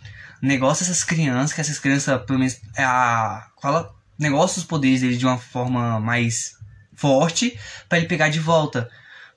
[0.41, 5.17] negocie essas crianças, que essas crianças, pelo menos, é a, fala, negocie os poderes dele
[5.17, 6.53] de uma forma mais
[6.95, 7.59] forte
[7.89, 8.89] pra ele pegar de volta.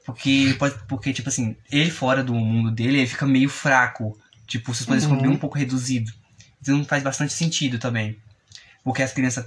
[0.06, 4.18] Porque, pode, porque, tipo assim, ele fora do mundo dele, ele fica meio fraco.
[4.48, 5.24] Tipo, seus poderes ficam Uhum.
[5.24, 6.14] bem um pouco reduzidos.
[6.62, 8.18] Então faz bastante sentido também.
[8.84, 9.46] Porque as crianças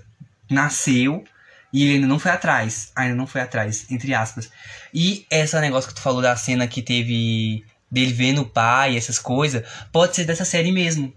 [0.50, 1.24] nasceu
[1.72, 2.92] e ele ainda não foi atrás.
[2.94, 4.50] Ainda não foi atrás, entre aspas.
[4.92, 9.18] E esse negócio que tu falou da cena que teve dele vendo o pai, essas
[9.18, 9.62] coisas,
[9.92, 11.12] pode ser dessa série mesmo.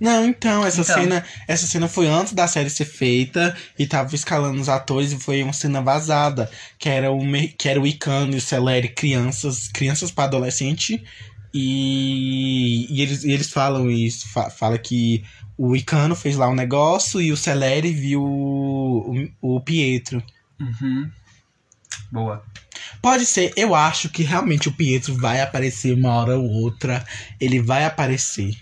[0.00, 0.94] Não, então, essa Então.
[0.94, 5.18] cena, essa cena foi antes da série ser feita e tava escalando os atores e
[5.18, 7.20] foi uma cena vazada, que era o
[7.56, 11.02] que era o Icano e o Celeri crianças, crianças para adolescente
[11.52, 15.24] e, e eles, e eles falam isso, fa- fala que
[15.56, 20.22] o Icano fez lá um negócio e o Celeri viu o, o, o Pietro.
[20.60, 21.10] Uhum.
[22.10, 22.42] Boa.
[23.00, 27.04] Pode ser, eu acho que realmente o Pietro vai aparecer uma hora ou outra,
[27.40, 28.56] ele vai aparecer.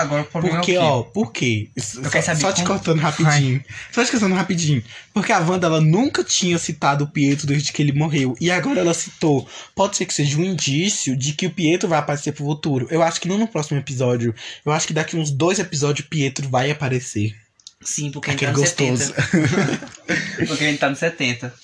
[0.00, 0.86] Agora o problema Porque, é o quê?
[0.86, 1.68] ó, por quê?
[1.78, 3.64] Só, quero saber só te como- cortando rapidinho.
[3.92, 4.82] Só te cortando rapidinho.
[5.12, 8.36] Porque a Wanda, ela nunca tinha citado o Pietro desde que ele morreu.
[8.40, 9.48] E agora ela citou.
[9.74, 12.86] Pode ser que seja um indício de que o Pietro vai aparecer pro futuro.
[12.90, 14.34] Eu acho que não no próximo episódio.
[14.64, 17.34] Eu acho que daqui uns dois episódios o Pietro vai aparecer.
[17.80, 19.14] Sim, porque Aquele tá no gostoso.
[19.14, 19.88] 70.
[20.46, 21.54] porque gente tá no 70.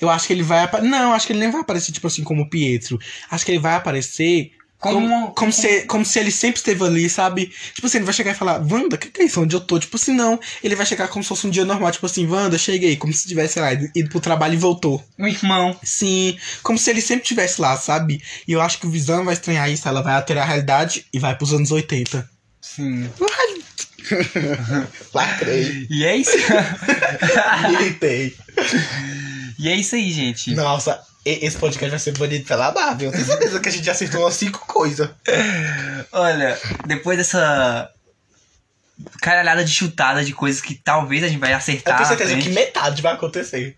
[0.00, 0.90] Eu acho que ele vai aparecer.
[0.90, 2.98] Não, acho que ele nem vai aparecer, tipo assim, como o Pietro.
[3.30, 4.52] Acho que ele vai aparecer.
[4.80, 7.52] Como- Como, como, se, como se ele sempre esteve ali, sabe?
[7.74, 9.40] Tipo assim, ele vai chegar e falar, Wanda, o que, que é isso?
[9.42, 9.78] Onde eu tô?
[9.78, 10.40] Tipo assim, não.
[10.64, 13.28] Ele vai chegar como se fosse um dia normal, tipo assim, Wanda, cheguei, como se
[13.28, 15.04] tivesse, sei lá, ido pro trabalho e voltou.
[15.18, 15.78] Um irmão.
[15.84, 18.22] Sim, como se ele sempre estivesse lá, sabe?
[18.48, 21.18] E eu acho que o Visão vai estranhar isso, ela vai alterar a realidade e
[21.18, 22.26] vai pros anos 80.
[22.62, 23.10] Sim.
[25.14, 25.86] Lacrei.
[25.90, 26.32] E é isso.
[27.70, 28.34] Militei.
[29.58, 30.54] e é isso aí, gente.
[30.54, 33.12] Nossa, esse podcast vai ser banido pela Marvel.
[33.12, 35.08] Tenho certeza que a gente já acertou umas cinco coisas.
[36.12, 37.90] Olha, depois dessa
[39.20, 41.96] caralhada de chutada de coisas que talvez a gente vai Eu acertar.
[41.96, 43.76] tenho à certeza que metade vai acontecer.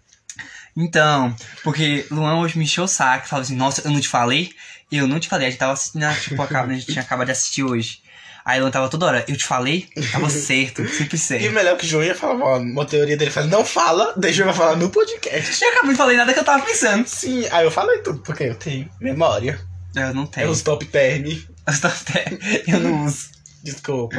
[0.77, 4.53] Então, porque Luan hoje me encheu o saco, falou assim, nossa, eu não te falei?
[4.91, 7.63] Eu não te falei, a gente tava assistindo, tipo, a gente tinha acabado de assistir
[7.63, 8.03] hoje.
[8.45, 9.89] Aí Luan tava toda hora, eu te falei?
[10.11, 11.49] Tava certo, sempre E sei.
[11.49, 14.43] o melhor que o João ia falar, ó, uma teoria dele fala, não fala, deixa
[14.43, 15.63] eu vai falar no podcast.
[15.65, 17.07] Eu acabei de falei nada que eu tava pensando.
[17.07, 19.61] Sim, aí eu falei tudo, porque eu tenho memória.
[19.95, 20.51] Eu não É tenho.
[20.51, 21.25] os top term.
[21.27, 23.31] Eu tô até- Eu não uso.
[23.63, 24.17] Desculpa.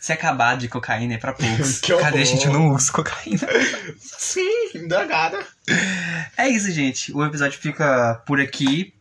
[0.00, 1.78] Se acabar de cocaína é pra poucos.
[1.82, 2.06] Que horror.
[2.06, 2.46] Cadê, gente?
[2.46, 3.46] Eu não uso cocaína.
[4.00, 5.38] Sim, dragada.
[6.36, 7.12] É isso, gente.
[7.12, 8.94] O episódio fica por aqui.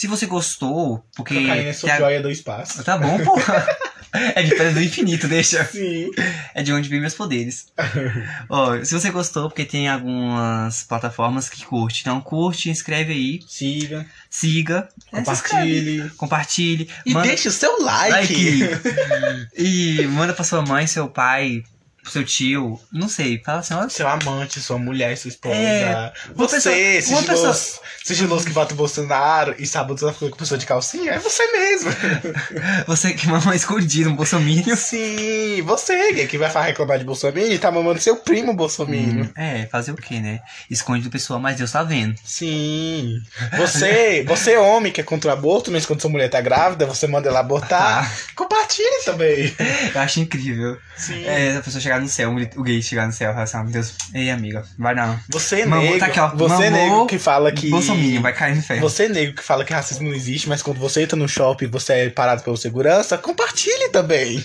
[0.00, 1.34] Se você gostou, porque.
[1.34, 2.82] Cocaína é sua a- joia do espaço.
[2.82, 3.66] Tá bom, porra.
[4.12, 5.64] É de pedra do infinito, deixa.
[5.66, 6.10] Sim.
[6.52, 7.66] É de onde vem meus poderes.
[8.50, 12.00] Ó, se você gostou, porque tem algumas plataformas que curte.
[12.00, 16.10] Então curte, inscreve aí, Siga, siga, é, se inscreve, compartilhe.
[16.16, 16.88] compartilhe.
[17.06, 18.60] E manda deixe o seu like.
[19.56, 21.62] e manda pra sua mãe, seu pai,
[22.08, 22.80] seu tio.
[22.92, 23.88] Não sei, fala assim, olha.
[23.88, 25.54] Seu amante, sua mulher, sua esposa.
[25.54, 30.30] É, uma você, pessoa- uma sigiloso, sigiloso que vota o Bolsonaro e sábado tá ficando
[30.30, 31.90] com pessoa de calcinha, é você mesmo.
[32.86, 34.74] Você que mama escondido um bolsominion.
[34.76, 39.30] Sim, você que vai reclamar de Bolsonaro e tá mamando seu primo Bolsonaro.
[39.36, 40.40] É, fazer o quê, né?
[40.70, 42.14] Esconde do pessoal, mas Deus tá vendo.
[42.24, 43.20] Sim.
[43.56, 47.06] Você, você homem que é contra o aborto, mas quando sua mulher tá grávida, você
[47.06, 48.10] manda ela abortar.
[48.34, 49.54] Compartilhe também.
[49.94, 50.78] Eu acho incrível.
[50.96, 51.24] Sim.
[51.24, 53.62] É, a pessoa chegar no céu, o gay chegar no céu e falar assim, ah,
[53.64, 55.18] meu Deus, ei amiga, vai não.
[55.28, 58.52] Você Mamou, negro, tá aqui, ó, você mamou, negro que fala que Bolsominion, vai cair
[58.52, 58.82] no inferno.
[58.82, 61.68] Você negro que fala que racismo não existe, mas quando você entra no shopping e
[61.68, 64.44] você é parado pelo segurança, compartilhe também.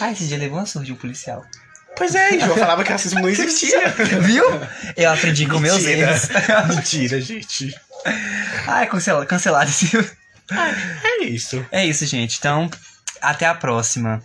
[0.00, 1.44] Ah, esse dia levou uma surra de um policial.
[1.96, 3.88] Pois é, João falava que racismo não existia.
[4.22, 4.44] Viu?
[4.96, 6.28] Eu aprendi com meus erros.
[6.74, 7.74] Mentira, gente.
[8.66, 10.08] Ai, cancelado, cancelado esse filme.
[10.50, 11.64] É isso.
[11.70, 12.36] É isso, gente.
[12.38, 12.68] Então,
[13.20, 14.22] até a próxima.